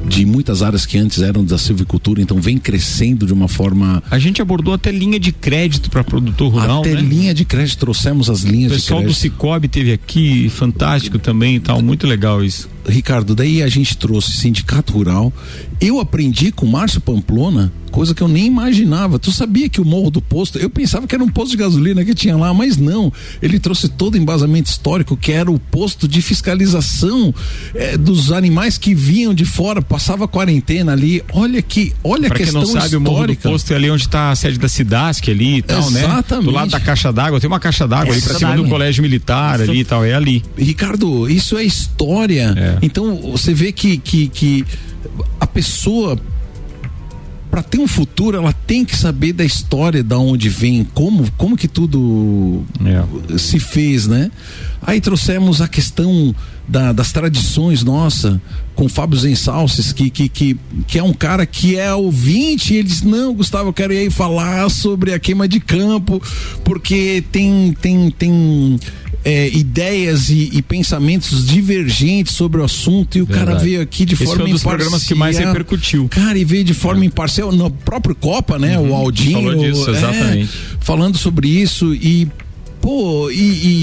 de 0.09 0.25
muitas 0.25 0.63
áreas 0.63 0.87
que 0.87 0.97
antes 0.97 1.21
eram 1.21 1.45
da 1.45 1.59
silvicultura, 1.59 2.23
então 2.23 2.41
vem 2.41 2.57
crescendo 2.57 3.27
de 3.27 3.33
uma 3.33 3.49
forma 3.49 4.03
A 4.11 4.19
gente 4.19 4.41
abordou 4.41 4.73
até 4.73 4.91
linha 4.91 5.19
de 5.19 5.33
crédito 5.33 5.91
para 5.91 6.03
produtor 6.03 6.53
rural, 6.53 6.81
até 6.81 6.95
né? 6.95 7.01
linha 7.01 7.35
de 7.35 7.45
crédito 7.45 7.79
trouxemos 7.79 8.31
as 8.31 8.43
O 8.43 8.49
linhas 8.49 8.73
de 8.73 8.79
pessoal 8.79 9.01
do 9.01 9.05
crédito. 9.05 9.21
Cicobi 9.21 9.69
teve 9.69 9.93
aqui, 9.93 10.49
fantástico 10.49 11.19
também 11.19 11.57
e 11.57 11.61
tal, 11.61 11.83
muito 11.83 12.07
legal 12.07 12.43
isso. 12.43 12.69
Ricardo, 12.89 13.35
daí 13.35 13.63
a 13.63 13.69
gente 13.69 13.97
trouxe 13.97 14.33
sindicato 14.33 14.93
rural. 14.93 15.33
Eu 15.81 16.01
aprendi 16.01 16.53
com 16.53 16.67
o 16.67 16.71
Márcio 16.71 17.01
Pamplona, 17.01 17.73
coisa 17.91 18.15
que 18.15 18.23
eu 18.23 18.29
nem 18.29 18.47
imaginava. 18.47 19.19
Tu 19.19 19.33
sabia 19.33 19.69
que 19.69 19.81
o 19.81 19.85
Morro 19.85 20.11
do 20.11 20.23
Posto, 20.23 20.59
eu 20.59 20.71
pensava 20.71 21.07
que 21.07 21.15
era 21.15 21.23
um 21.25 21.29
posto 21.29 21.53
de 21.53 21.57
gasolina 21.57 22.05
que 22.05 22.15
tinha 22.15 22.37
lá, 22.37 22.53
mas 22.53 22.77
não. 22.77 23.13
Ele 23.43 23.59
trouxe 23.59 23.89
todo 23.89 24.15
o 24.15 24.19
embasamento 24.19 24.71
histórico, 24.71 25.17
que 25.17 25.33
era 25.33 25.51
o 25.51 25.59
posto 25.59 26.07
de 26.07 26.21
fiscalização 26.23 27.35
eh, 27.75 27.97
dos 27.97 28.33
animais 28.33 28.79
que 28.79 28.95
vinham 28.95 29.35
de 29.35 29.45
fora, 29.45 29.83
passava 29.83 30.29
quarentena 30.29 30.93
ali. 30.93 31.23
Olha 31.33 31.61
que, 31.63 31.93
olha 32.05 32.27
a 32.27 32.29
Pra 32.29 32.37
quem 32.37 32.47
questão 32.47 32.63
não 32.63 32.69
sabe, 32.69 32.97
o 32.97 33.01
Morro 33.01 33.27
do 33.27 33.33
histórica. 33.33 33.49
Posto 33.49 33.73
é 33.73 33.77
ali 33.77 33.91
onde 33.91 34.03
está 34.03 34.31
a 34.31 34.37
sede 34.37 34.59
da 34.59 34.69
Cidasc 34.69 35.29
ali 35.29 35.59
e 35.59 35.63
tal, 35.63 35.91
né? 35.91 36.01
Exatamente. 36.05 36.45
Do 36.47 36.51
lado 36.53 36.71
da 36.71 36.81
caixa 36.81 37.13
d'água, 37.13 37.41
tem 37.41 37.49
uma 37.49 37.61
caixa 37.61 37.87
d'água 37.87 38.13
ali 38.13 38.21
Caixa 38.21 38.39
pra 38.39 38.39
cima 38.39 38.57
do 38.57 38.69
colégio 38.69 39.03
militar 39.03 39.61
ali 39.61 39.81
e 39.81 39.85
tal, 39.85 40.05
é 40.05 40.15
ali. 40.15 40.43
Ricardo, 40.57 41.29
isso 41.29 41.57
é 41.57 41.65
história. 41.65 42.55
É. 42.57 42.76
Então 42.83 43.17
você 43.33 43.53
vê 43.55 43.73
que, 43.73 43.97
que, 43.99 44.29
que 44.29 44.65
a 45.41 45.47
pessoa 45.47 46.19
para 47.51 47.63
ter 47.63 47.79
um 47.79 47.89
futuro 47.89 48.37
ela 48.37 48.53
tem 48.53 48.85
que 48.85 48.95
saber 48.95 49.33
da 49.33 49.45
história, 49.45 50.03
da 50.05 50.19
onde 50.19 50.49
vem, 50.49 50.85
como 50.85 51.31
como 51.39 51.57
que 51.57 51.67
tudo 51.69 52.63
É. 52.85 53.39
se 53.39 53.59
fez, 53.59 54.07
né? 54.07 54.31
Aí 54.83 55.01
trouxemos 55.01 55.61
a 55.63 55.69
questão 55.69 56.35
da- 56.69 56.93
das 56.93 57.13
tradições 57.13 57.83
nossa 57.83 58.41
com 58.75 58.89
Fábio 58.91 59.19
Zensalces, 59.19 59.91
que, 59.91 60.11
que, 60.11 60.29
que, 60.29 60.57
que 60.87 60.99
é 60.99 61.03
um 61.03 61.15
cara 61.15 61.47
que 61.47 61.79
é 61.79 61.95
ouvinte, 61.95 62.75
e 62.75 62.77
ele 62.77 62.89
diz, 62.89 63.01
não, 63.01 63.33
Gustavo, 63.33 63.71
eu 63.71 63.73
quero 63.73 63.93
ir 63.95 63.99
aí 63.99 64.11
falar 64.11 64.69
sobre 64.69 65.15
a 65.15 65.19
queima 65.19 65.49
de 65.49 65.59
campo, 65.61 66.21
porque 66.63 67.25
tem, 67.33 67.75
tem, 67.81 68.11
tem 68.11 68.79
é, 69.27 69.49
ideias 69.49 70.31
e, 70.31 70.51
e 70.53 70.63
pensamentos 70.63 71.45
divergentes 71.45 72.33
sobre 72.33 72.61
o 72.61 72.65
assunto, 72.65 73.19
e 73.19 73.23
o 73.23 73.27
cara 73.27 73.47
Verdade. 73.47 73.65
veio 73.65 73.83
aqui 73.83 74.05
de 74.05 74.15
Esse 74.15 74.25
forma 74.25 74.43
foi 74.43 74.49
um 74.49 74.53
dos 74.53 74.61
imparcial. 74.61 74.77
programas 74.79 75.03
que 75.03 75.15
mais 75.17 75.37
repercutiu. 75.37 76.09
Cara, 76.09 76.39
e 76.39 76.45
veio 76.45 76.63
de 76.63 76.73
forma 76.73 77.05
imparcial, 77.05 77.51
no 77.51 77.69
próprio 77.69 78.15
Copa, 78.15 78.57
né? 78.57 78.79
o 78.79 78.95
Aldinho. 78.95 79.43
falou 79.43 79.57
disso, 79.57 79.91
é, 79.91 79.97
exatamente. 79.97 80.51
falando 80.79 81.19
sobre 81.19 81.49
isso 81.49 81.93
e. 81.93 82.29
Pô, 82.87 83.29
e, 83.33 83.35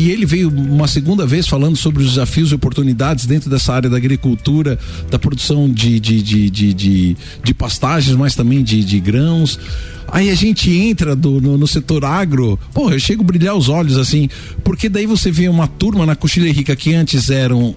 e 0.06 0.12
ele 0.12 0.26
veio 0.26 0.48
uma 0.48 0.88
segunda 0.88 1.26
vez 1.26 1.46
falando 1.46 1.76
sobre 1.76 2.02
os 2.02 2.12
desafios 2.12 2.54
e 2.54 2.56
oportunidades 2.56 3.26
dentro 3.26 3.50
dessa 3.50 3.74
área 3.74 3.90
da 3.90 3.98
agricultura, 3.98 4.80
da 5.12 5.20
produção 5.20 5.70
de, 5.70 6.00
de, 6.00 6.22
de, 6.22 6.50
de, 6.50 6.74
de, 6.74 7.18
de 7.44 7.54
pastagens, 7.54 8.16
mas 8.16 8.34
também 8.34 8.64
de, 8.64 8.82
de 8.82 9.02
grãos. 9.02 9.60
Aí 10.08 10.30
a 10.30 10.36
gente 10.36 10.72
entra 10.72 11.18
do- 11.18 11.42
no, 11.42 11.58
no 11.58 11.68
setor 11.68 12.06
agro, 12.06 12.58
pô, 12.74 12.90
eu 12.92 12.98
chego 12.98 13.24
a 13.24 13.26
brilhar 13.26 13.56
os 13.58 13.68
olhos 13.68 13.98
assim, 13.98 14.30
porque 14.64 14.88
daí 14.88 15.06
você 15.06 15.30
vê 15.30 15.50
uma 15.50 15.68
turma 15.68 16.06
na 16.06 16.16
Coxilha 16.16 16.50
Rica 16.54 16.74
que 16.74 16.94
antes 16.94 17.30
eram 17.30 17.76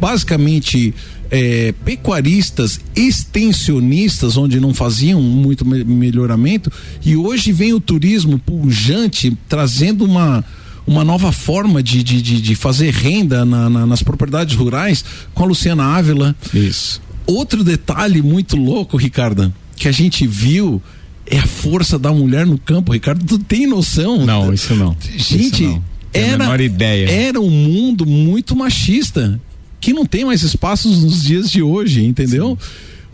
basicamente 0.00 0.94
é, 1.30 1.74
pecuaristas 1.84 2.80
extensionistas, 2.96 4.38
onde 4.38 4.58
não 4.58 4.72
faziam 4.72 5.20
muito 5.20 5.66
me- 5.66 5.84
melhoramento, 5.84 6.72
e 7.04 7.14
hoje 7.14 7.52
vem 7.52 7.74
o 7.74 7.80
turismo 7.80 8.38
pujante 8.38 9.36
trazendo 9.46 10.06
uma. 10.06 10.42
Uma 10.86 11.04
nova 11.04 11.30
forma 11.32 11.82
de, 11.82 12.02
de, 12.02 12.20
de, 12.20 12.40
de 12.40 12.54
fazer 12.54 12.92
renda 12.92 13.44
na- 13.44 13.70
na- 13.70 13.86
nas 13.86 14.02
propriedades 14.02 14.54
rurais 14.56 15.04
com 15.32 15.44
a 15.44 15.46
Luciana 15.46 15.84
Ávila. 15.84 16.34
Isso. 16.52 17.00
Outro 17.26 17.62
detalhe 17.62 18.20
muito 18.20 18.56
louco, 18.56 18.96
Ricardo, 18.96 19.52
que 19.76 19.86
a 19.88 19.92
gente 19.92 20.26
viu 20.26 20.82
é 21.24 21.38
a 21.38 21.46
força 21.46 21.98
da 21.98 22.12
mulher 22.12 22.44
no 22.44 22.58
campo, 22.58 22.92
Ricardo. 22.92 23.24
Tu 23.24 23.38
tem 23.38 23.66
noção? 23.66 24.26
Não, 24.26 24.52
isso 24.52 24.74
não. 24.74 24.96
Gente, 25.00 25.40
Isso 25.40 25.62
não. 25.62 25.84
Era, 26.12 26.62
ideia. 26.62 27.08
era 27.10 27.40
um 27.40 27.48
mundo 27.48 28.04
muito 28.04 28.54
machista 28.56 29.40
que 29.80 29.92
não 29.94 30.04
tem 30.04 30.24
mais 30.24 30.42
espaços 30.42 31.02
nos 31.02 31.22
dias 31.22 31.50
de 31.50 31.62
hoje, 31.62 32.04
entendeu? 32.04 32.58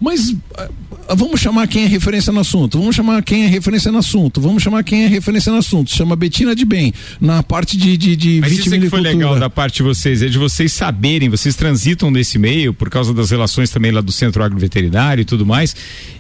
Mas 0.01 0.35
ah, 0.57 0.69
vamos 1.17 1.41
chamar 1.41 1.67
quem 1.67 1.83
é 1.85 1.87
referência 1.87 2.33
no 2.33 2.41
assunto, 2.41 2.79
vamos 2.79 2.95
chamar 2.95 3.23
quem 3.23 3.45
é 3.45 3.47
referência 3.49 3.91
no 3.91 3.99
assunto, 3.99 4.41
vamos 4.41 4.63
chamar 4.63 4.85
quem 4.85 5.05
é 5.05 5.07
referência 5.09 5.51
no 5.51 5.59
assunto. 5.59 5.91
Chama 5.91 6.15
Betina 6.15 6.55
de 6.55 6.65
Bem, 6.65 6.93
na 7.21 7.43
parte 7.43 7.77
de, 7.77 7.97
de, 7.97 8.15
de 8.15 8.39
Mas 8.41 8.53
isso 8.53 8.75
é 8.75 8.79
que 8.79 8.91
foi 8.91 9.01
legal 9.01 9.31
da 9.41 9.51
parte 9.51 9.77
de 9.79 9.83
vocês, 9.83 10.23
é 10.23 10.29
de 10.29 10.39
vocês 10.39 10.73
saberem, 10.73 11.29
vocês 11.29 11.57
transitam 11.57 12.11
nesse 12.11 12.39
meio 12.39 12.73
por 12.73 12.89
causa 12.91 13.13
das 13.13 13.31
relações 13.31 13.71
também 13.71 13.91
lá 13.91 14.01
do 14.01 14.13
Centro 14.13 14.43
Agroveterinário 14.45 15.23
e 15.23 15.25
tudo 15.25 15.45
mais. 15.45 15.75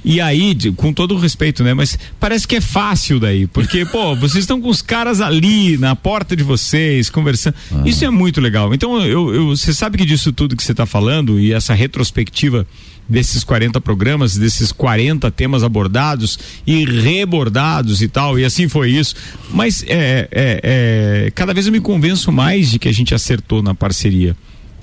E 0.04 0.20
aí, 0.20 0.54
de- 0.54 0.72
com 0.72 0.92
todo 0.92 1.14
o 1.14 1.18
respeito, 1.18 1.62
né? 1.62 1.72
Mas 1.74 1.96
parece 2.18 2.48
que 2.48 2.56
é 2.56 2.60
fácil 2.60 3.20
daí, 3.20 3.46
porque, 3.46 3.84
pô, 3.84 4.16
vocês 4.16 4.42
estão 4.42 4.60
com 4.60 4.68
os 4.70 4.82
caras 4.82 5.20
ali 5.20 5.76
na 5.78 5.94
porta 5.94 6.34
de 6.34 6.42
vocês, 6.42 7.08
conversando. 7.10 7.54
Isso 7.84 8.04
é 8.04 8.10
muito 8.10 8.40
legal. 8.40 8.74
Então, 8.74 9.00
eu, 9.02 9.32
eu- 9.34 9.46
você 9.56 9.72
sabe 9.72 9.98
que 9.98 10.04
disso 10.04 10.32
tudo 10.32 10.56
que 10.56 10.62
você 10.64 10.72
está 10.72 10.86
falando 10.86 11.38
e 11.38 11.52
essa 11.52 11.74
retrospectiva 11.74 12.66
desses 13.08 13.42
40 13.42 13.80
programas, 13.80 14.36
desses 14.36 14.70
40 14.70 15.30
temas 15.30 15.62
abordados 15.62 16.38
e 16.66 16.84
rebordados 16.84 18.02
e 18.02 18.08
tal, 18.08 18.38
e 18.38 18.44
assim 18.44 18.68
foi 18.68 18.90
isso. 18.90 19.14
Mas 19.50 19.82
é, 19.86 20.28
é, 20.30 20.60
é, 20.62 21.30
cada 21.34 21.54
vez 21.54 21.66
eu 21.66 21.72
me 21.72 21.80
convenço 21.80 22.30
mais 22.30 22.70
de 22.70 22.78
que 22.78 22.88
a 22.88 22.92
gente 22.92 23.14
acertou 23.14 23.62
na 23.62 23.74
parceria. 23.74 24.36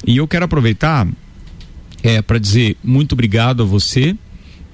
E 0.06 0.18
eu 0.18 0.28
quero 0.28 0.46
aproveitar 0.46 1.08
é, 2.04 2.22
para 2.22 2.40
dizer 2.40 2.78
muito 2.84 3.14
obrigado 3.14 3.64
a 3.64 3.66
você. 3.66 4.16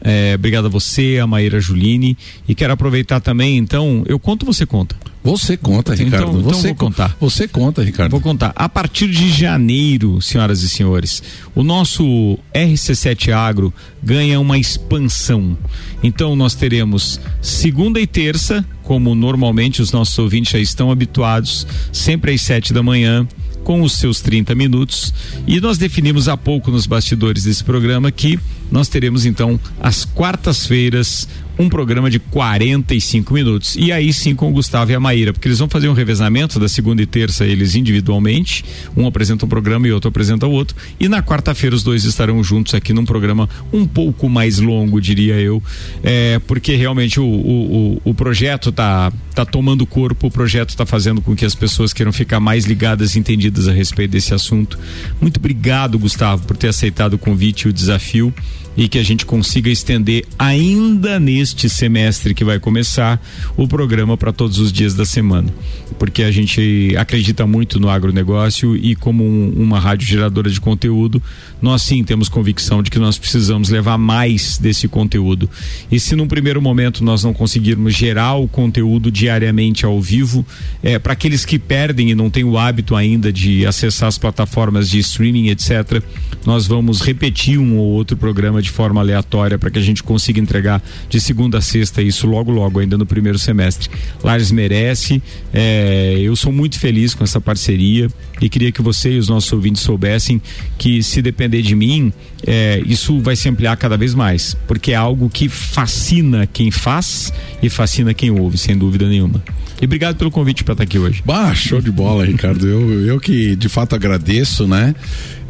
É, 0.04 0.34
obrigado 0.36 0.66
a 0.66 0.70
você, 0.70 1.20
a 1.22 1.28
Maíra 1.28 1.60
Juline. 1.60 2.18
E 2.48 2.56
quero 2.56 2.74
aproveitar 2.74 3.20
também, 3.20 3.58
então, 3.58 4.04
eu 4.08 4.18
conto, 4.20 4.46
você 4.46 4.66
conta. 4.66 4.96
Você 5.24 5.56
conta, 5.56 5.94
Então- 5.94 6.06
Ricardo. 6.06 6.30
então 6.40 6.42
você 6.42 6.68
vou 6.70 6.76
contar. 6.76 7.16
Você 7.22 7.48
conta, 7.48 7.84
Ricardo. 7.84 8.10
Vou 8.12 8.20
contar. 8.22 8.52
A 8.56 8.68
partir 8.68 9.08
de 9.08 9.30
janeiro, 9.30 10.20
senhoras 10.20 10.64
e 10.64 10.70
senhores, 10.70 11.22
o 11.54 11.62
nosso 11.64 12.40
RC7 12.52 13.32
Agro 13.32 13.72
ganha 14.02 14.40
uma 14.40 14.58
expansão. 14.58 15.56
Então 16.02 16.36
nós 16.36 16.56
teremos 16.56 17.20
segunda 17.40 18.00
e 18.02 18.08
terça, 18.08 18.66
como 18.82 19.14
normalmente 19.14 19.80
os 19.80 19.92
nossos 19.92 20.18
ouvintes 20.18 20.54
já 20.54 20.60
estão 20.60 20.90
habituados, 20.90 21.68
sempre 21.94 22.34
às 22.34 22.42
sete 22.42 22.74
da 22.74 22.82
manhã, 22.82 23.28
com 23.64 23.84
os 23.84 23.94
seus 23.94 24.22
30 24.22 24.56
minutos. 24.56 25.14
E 25.46 25.62
nós 25.62 25.78
definimos 25.78 26.28
há 26.28 26.36
pouco 26.36 26.72
nos 26.72 26.88
bastidores 26.88 27.44
desse 27.44 27.64
programa 27.64 28.12
que 28.12 28.40
nós 28.72 28.88
teremos 28.88 29.26
então 29.26 29.60
às 29.80 30.06
quartas-feiras 30.06 31.28
um 31.60 31.70
programa 31.70 32.10
de 32.10 32.20
45 32.20 33.34
minutos. 33.34 33.76
E 33.76 33.92
aí 33.92 34.12
sim 34.12 34.34
com 34.36 34.50
o 34.50 34.52
Gustavo 34.52 34.92
e 34.92 34.96
a 34.96 35.00
Maíra, 35.00 35.32
porque 35.34 35.48
eles 35.48 35.60
vão 35.60 35.70
fazer 35.70 35.88
um 35.90 35.94
revezamento 35.94 36.60
da 36.60 36.68
segunda 36.68 37.02
e 37.02 37.06
terça, 37.06 37.46
eles 37.46 37.76
individualmente. 37.76 38.66
Um 38.96 39.06
apresenta 39.06 39.46
um 39.46 39.50
programa 39.50 39.88
e 39.88 39.92
outro 39.92 40.10
apresenta 40.10 40.48
o 40.48 40.52
outro. 40.52 40.76
E 41.00 41.08
na 41.08 41.22
quarta-feira 41.22 41.76
os 41.76 41.84
dois 41.84 42.04
estarão 42.04 42.44
juntos 42.44 42.74
aqui 42.74 42.94
num 42.94 43.06
programa 43.06 43.48
um 43.72 43.86
pouco 43.86 44.28
mais 44.28 44.60
longo, 44.60 45.00
diria 45.00 45.36
eu. 45.36 45.62
É, 46.04 46.40
porque 46.40 46.76
realmente 46.76 47.20
o, 47.20 47.26
o, 47.26 48.02
o, 48.04 48.14
projeto 48.14 48.72
tá, 48.72 49.12
tá 49.36 49.46
tomando 49.46 49.86
corpo, 49.86 50.28
o 50.28 50.32
projeto 50.32 50.76
tá 50.76 50.86
fazendo 50.86 51.22
com 51.22 51.36
que 51.36 51.46
as 51.46 51.54
pessoas 51.54 51.94
queiram 51.94 52.12
ficar 52.12 52.40
mais 52.40 52.66
ligadas 52.66 53.16
e 53.16 53.20
entendidas 53.20 53.68
a 53.68 53.74
respeito 53.74 54.12
desse 54.12 54.34
assunto. 54.34 54.80
Muito 55.20 55.38
obrigado, 55.38 56.00
Gustavo, 56.00 56.46
por 56.48 56.58
ter 56.58 56.70
aceitado 56.70 57.14
o 57.14 57.18
convite 57.18 57.64
e 57.64 57.70
o 57.70 57.74
desafio. 57.74 58.34
E 58.76 58.88
que 58.88 58.98
a 58.98 59.04
gente 59.04 59.26
consiga 59.26 59.70
estender 59.70 60.26
ainda 60.40 61.20
neste 61.20 61.70
semestre 61.70 62.34
que 62.34 62.44
vai 62.44 62.60
começar 62.60 63.22
o 63.58 63.68
programa 63.68 64.18
para 64.18 64.32
todos 64.32 64.60
os 64.60 64.72
dias 64.72 64.96
da 64.96 65.06
semana. 65.06 65.54
Porque 66.00 66.24
a 66.24 66.32
gente 66.32 66.96
acredita 66.98 67.46
muito 67.46 67.80
no 67.80 67.90
agronegócio 67.90 68.76
e 68.76 68.96
como 68.96 69.24
um, 69.24 69.54
uma 69.58 69.80
rádio 69.80 70.08
geradora 70.08 70.50
de 70.50 70.60
conteúdo, 70.60 71.22
nós 71.62 71.82
sim 71.82 72.04
temos 72.04 72.28
convicção 72.28 72.82
de 72.82 72.90
que 72.90 72.98
nós 72.98 73.18
precisamos 73.18 73.70
levar 73.70 73.98
mais 73.98 74.58
desse 74.58 74.88
conteúdo. 74.88 75.50
E 75.92 76.00
se 76.00 76.16
num 76.16 76.28
primeiro 76.28 76.62
momento 76.62 77.04
nós 77.04 77.24
não 77.24 77.34
conseguirmos 77.34 77.94
gerar 77.94 78.36
o 78.36 78.48
conteúdo 78.48 79.12
diariamente 79.12 79.86
ao 79.86 80.02
vivo, 80.02 80.46
é, 80.82 80.98
para 80.98 81.14
aqueles 81.14 81.46
que 81.46 81.60
perdem 81.60 82.12
e 82.12 82.16
não 82.16 82.30
têm 82.30 82.44
o 82.44 82.58
hábito 82.58 82.96
ainda 82.96 83.32
de 83.32 83.66
acessar 83.66 84.08
as 84.08 84.18
plataformas 84.18 84.90
de 84.90 85.00
streaming, 85.00 85.50
etc., 85.50 86.02
nós 86.46 86.66
vamos 86.66 87.02
repetir 87.02 87.60
um 87.60 87.78
ou 87.78 87.92
outro 87.92 88.18
programa 88.18 88.62
de 88.62 88.72
forma 88.72 89.00
aleatória 89.00 89.60
para 89.60 89.70
que 89.70 89.78
a 89.78 89.82
gente 89.82 90.02
consiga 90.02 90.40
entregar 90.40 90.82
de 91.08 91.22
segunda 91.22 91.60
a 91.60 91.62
sexta 91.62 92.02
isso 92.02 92.26
logo, 92.26 92.52
logo, 92.52 92.80
ainda 92.80 92.98
no 92.98 93.06
primeiro 93.06 93.38
semestre. 93.38 93.90
Lares 94.24 94.52
merece, 94.52 95.22
é, 95.54 96.18
eu 96.20 96.36
sou 96.36 96.52
muito 96.52 96.80
feliz 96.80 97.14
com 97.14 97.24
essa 97.24 97.40
parceria 97.40 98.10
e 98.42 98.50
queria 98.50 98.72
que 98.72 98.82
você 98.82 99.12
e 99.12 99.20
os 99.20 99.28
nossos 99.28 99.52
ouvintes 99.54 99.84
soubessem 99.84 100.42
que 100.78 101.04
se 101.04 101.22
depender 101.22 101.51
de 101.60 101.76
mim, 101.76 102.14
é, 102.46 102.82
isso 102.86 103.20
vai 103.20 103.36
se 103.36 103.50
ampliar 103.50 103.76
cada 103.78 103.98
vez 103.98 104.14
mais, 104.14 104.56
porque 104.68 104.92
é 104.92 104.96
algo 104.96 105.28
que 105.28 105.50
fascina 105.50 106.46
quem 106.46 106.70
faz 106.70 107.34
e 107.64 107.70
fascina 107.70 108.14
quem 108.14 108.30
ouve, 108.30 108.60
sem 108.60 108.78
dúvida 108.78 109.10
nenhuma. 109.10 109.44
E 109.82 109.86
obrigado 109.86 110.16
pelo 110.16 110.30
convite 110.30 110.64
para 110.64 110.74
estar 110.74 110.84
aqui 110.84 111.00
hoje. 111.00 111.24
Bah, 111.26 111.56
show 111.56 111.82
de 111.82 111.92
bola, 111.92 112.24
Ricardo. 112.24 112.68
Eu, 112.68 113.08
eu 113.08 113.20
que 113.20 113.56
de 113.56 113.68
fato 113.68 113.96
agradeço, 113.96 114.68
né? 114.68 114.94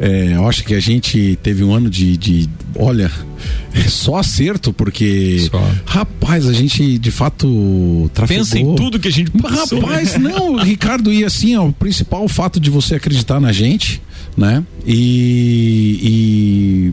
É, 0.00 0.32
eu 0.34 0.48
acho 0.48 0.64
que 0.64 0.74
a 0.74 0.80
gente 0.80 1.38
teve 1.42 1.62
um 1.62 1.74
ano 1.74 1.90
de, 1.90 2.16
de 2.16 2.48
olha, 2.74 3.10
é 3.74 3.82
só 3.82 4.16
acerto, 4.16 4.72
porque 4.72 5.48
só. 5.50 5.70
rapaz, 5.84 6.48
a 6.48 6.52
gente 6.54 6.96
de 6.96 7.10
fato 7.10 8.10
trafegou. 8.14 8.42
Pensa 8.42 8.58
em 8.58 8.74
tudo 8.74 8.98
que 8.98 9.08
a 9.08 9.12
gente 9.12 9.30
passou. 9.32 9.80
Rapaz, 9.80 10.18
não, 10.18 10.56
Ricardo, 10.56 11.12
e 11.12 11.26
assim, 11.26 11.54
ó, 11.56 11.66
o 11.66 11.72
principal 11.72 12.26
fato 12.26 12.58
de 12.58 12.70
você 12.70 12.94
acreditar 12.94 13.38
na 13.38 13.52
gente, 13.52 14.00
né? 14.36 14.64
E, 14.86 15.98
e 16.02 16.92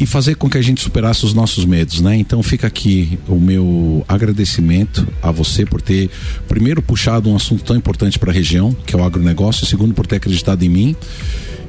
e 0.00 0.06
fazer 0.06 0.36
com 0.36 0.48
que 0.48 0.56
a 0.56 0.62
gente 0.62 0.80
superasse 0.80 1.24
os 1.24 1.34
nossos 1.34 1.64
medos, 1.64 2.00
né? 2.00 2.16
Então 2.16 2.40
fica 2.42 2.68
aqui 2.68 3.18
o 3.26 3.34
meu 3.34 4.04
agradecimento 4.06 5.06
a 5.20 5.32
você 5.32 5.66
por 5.66 5.82
ter 5.82 6.08
primeiro 6.46 6.80
puxado 6.80 7.28
um 7.28 7.34
assunto 7.34 7.64
tão 7.64 7.76
importante 7.76 8.18
para 8.18 8.30
a 8.30 8.34
região, 8.34 8.72
que 8.86 8.94
é 8.94 8.98
o 8.98 9.02
agronegócio, 9.02 9.66
segundo 9.66 9.94
por 9.94 10.06
ter 10.06 10.16
acreditado 10.16 10.62
em 10.62 10.68
mim. 10.68 10.96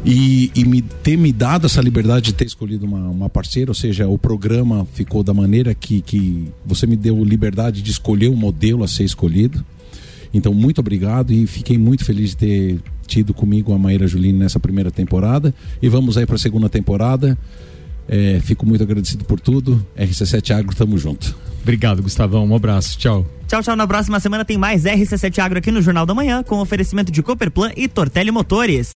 E, 0.06 0.50
e, 0.56 0.64
me, 0.64 0.82
ter 0.82 1.18
me 1.18 1.34
dado 1.34 1.66
essa 1.66 1.82
liberdade 1.82 2.28
de 2.28 2.34
ter 2.34 2.46
escolhido 2.46 2.86
uma, 2.86 3.10
uma 3.10 3.30
parceira, 3.30 3.70
ou 3.72 3.76
seja, 3.76 4.08
o 4.08 4.18
programa 4.18 4.88
ficou 4.94 5.24
da 5.24 5.34
maneira 5.34 5.74
que, 5.74 6.02
que 6.02 6.48
você 6.66 6.88
me 6.88 6.96
deu 6.96 7.22
liberdade 7.22 7.82
de 7.82 7.92
escolher 7.92 8.30
o 8.30 8.36
modelo 8.36 8.84
a 8.84 8.88
ser 8.88 9.04
escolhido. 9.04 9.66
Então, 10.34 10.54
muito 10.54 10.80
obrigado 10.80 11.34
e 11.34 11.46
fiquei 11.46 11.78
muito 11.78 12.06
feliz 12.06 12.30
de 12.30 12.38
ter 12.38 12.80
tido 13.10 13.34
comigo 13.34 13.74
a 13.74 13.78
Maíra 13.78 14.08
Juline 14.08 14.38
nessa 14.38 14.60
primeira 14.60 14.92
temporada. 14.92 15.54
E 15.82 15.90
vamos 15.90 16.18
aí 16.18 16.26
para 16.26 16.36
a 16.36 16.40
segunda 16.40 16.70
temporada. 16.70 17.38
É, 18.08 18.40
fico 18.42 18.66
muito 18.66 18.84
agradecido 18.84 19.26
por 19.26 19.40
tudo. 19.40 19.86
RC7 19.98 20.56
Agro, 20.56 20.76
tamo 20.76 20.98
junto. 20.98 21.36
Obrigado, 21.62 22.02
Gustavão. 22.02 22.48
Um 22.48 22.56
abraço. 22.56 22.98
Tchau. 22.98 23.26
Tchau, 23.48 23.62
tchau. 23.62 23.76
Na 23.76 23.88
próxima 23.88 24.20
semana 24.20 24.46
tem 24.46 24.58
mais 24.58 24.84
RC7 24.84 25.40
Agro 25.40 25.60
aqui 25.60 25.72
no 25.72 25.82
Jornal 25.82 26.06
da 26.06 26.14
Manhã, 26.14 26.42
com 26.42 26.60
oferecimento 26.60 27.12
de 27.12 27.22
Cooperplan 27.22 27.72
e 27.76 27.88
Tortelli 27.88 28.32
Motores. 28.32 28.88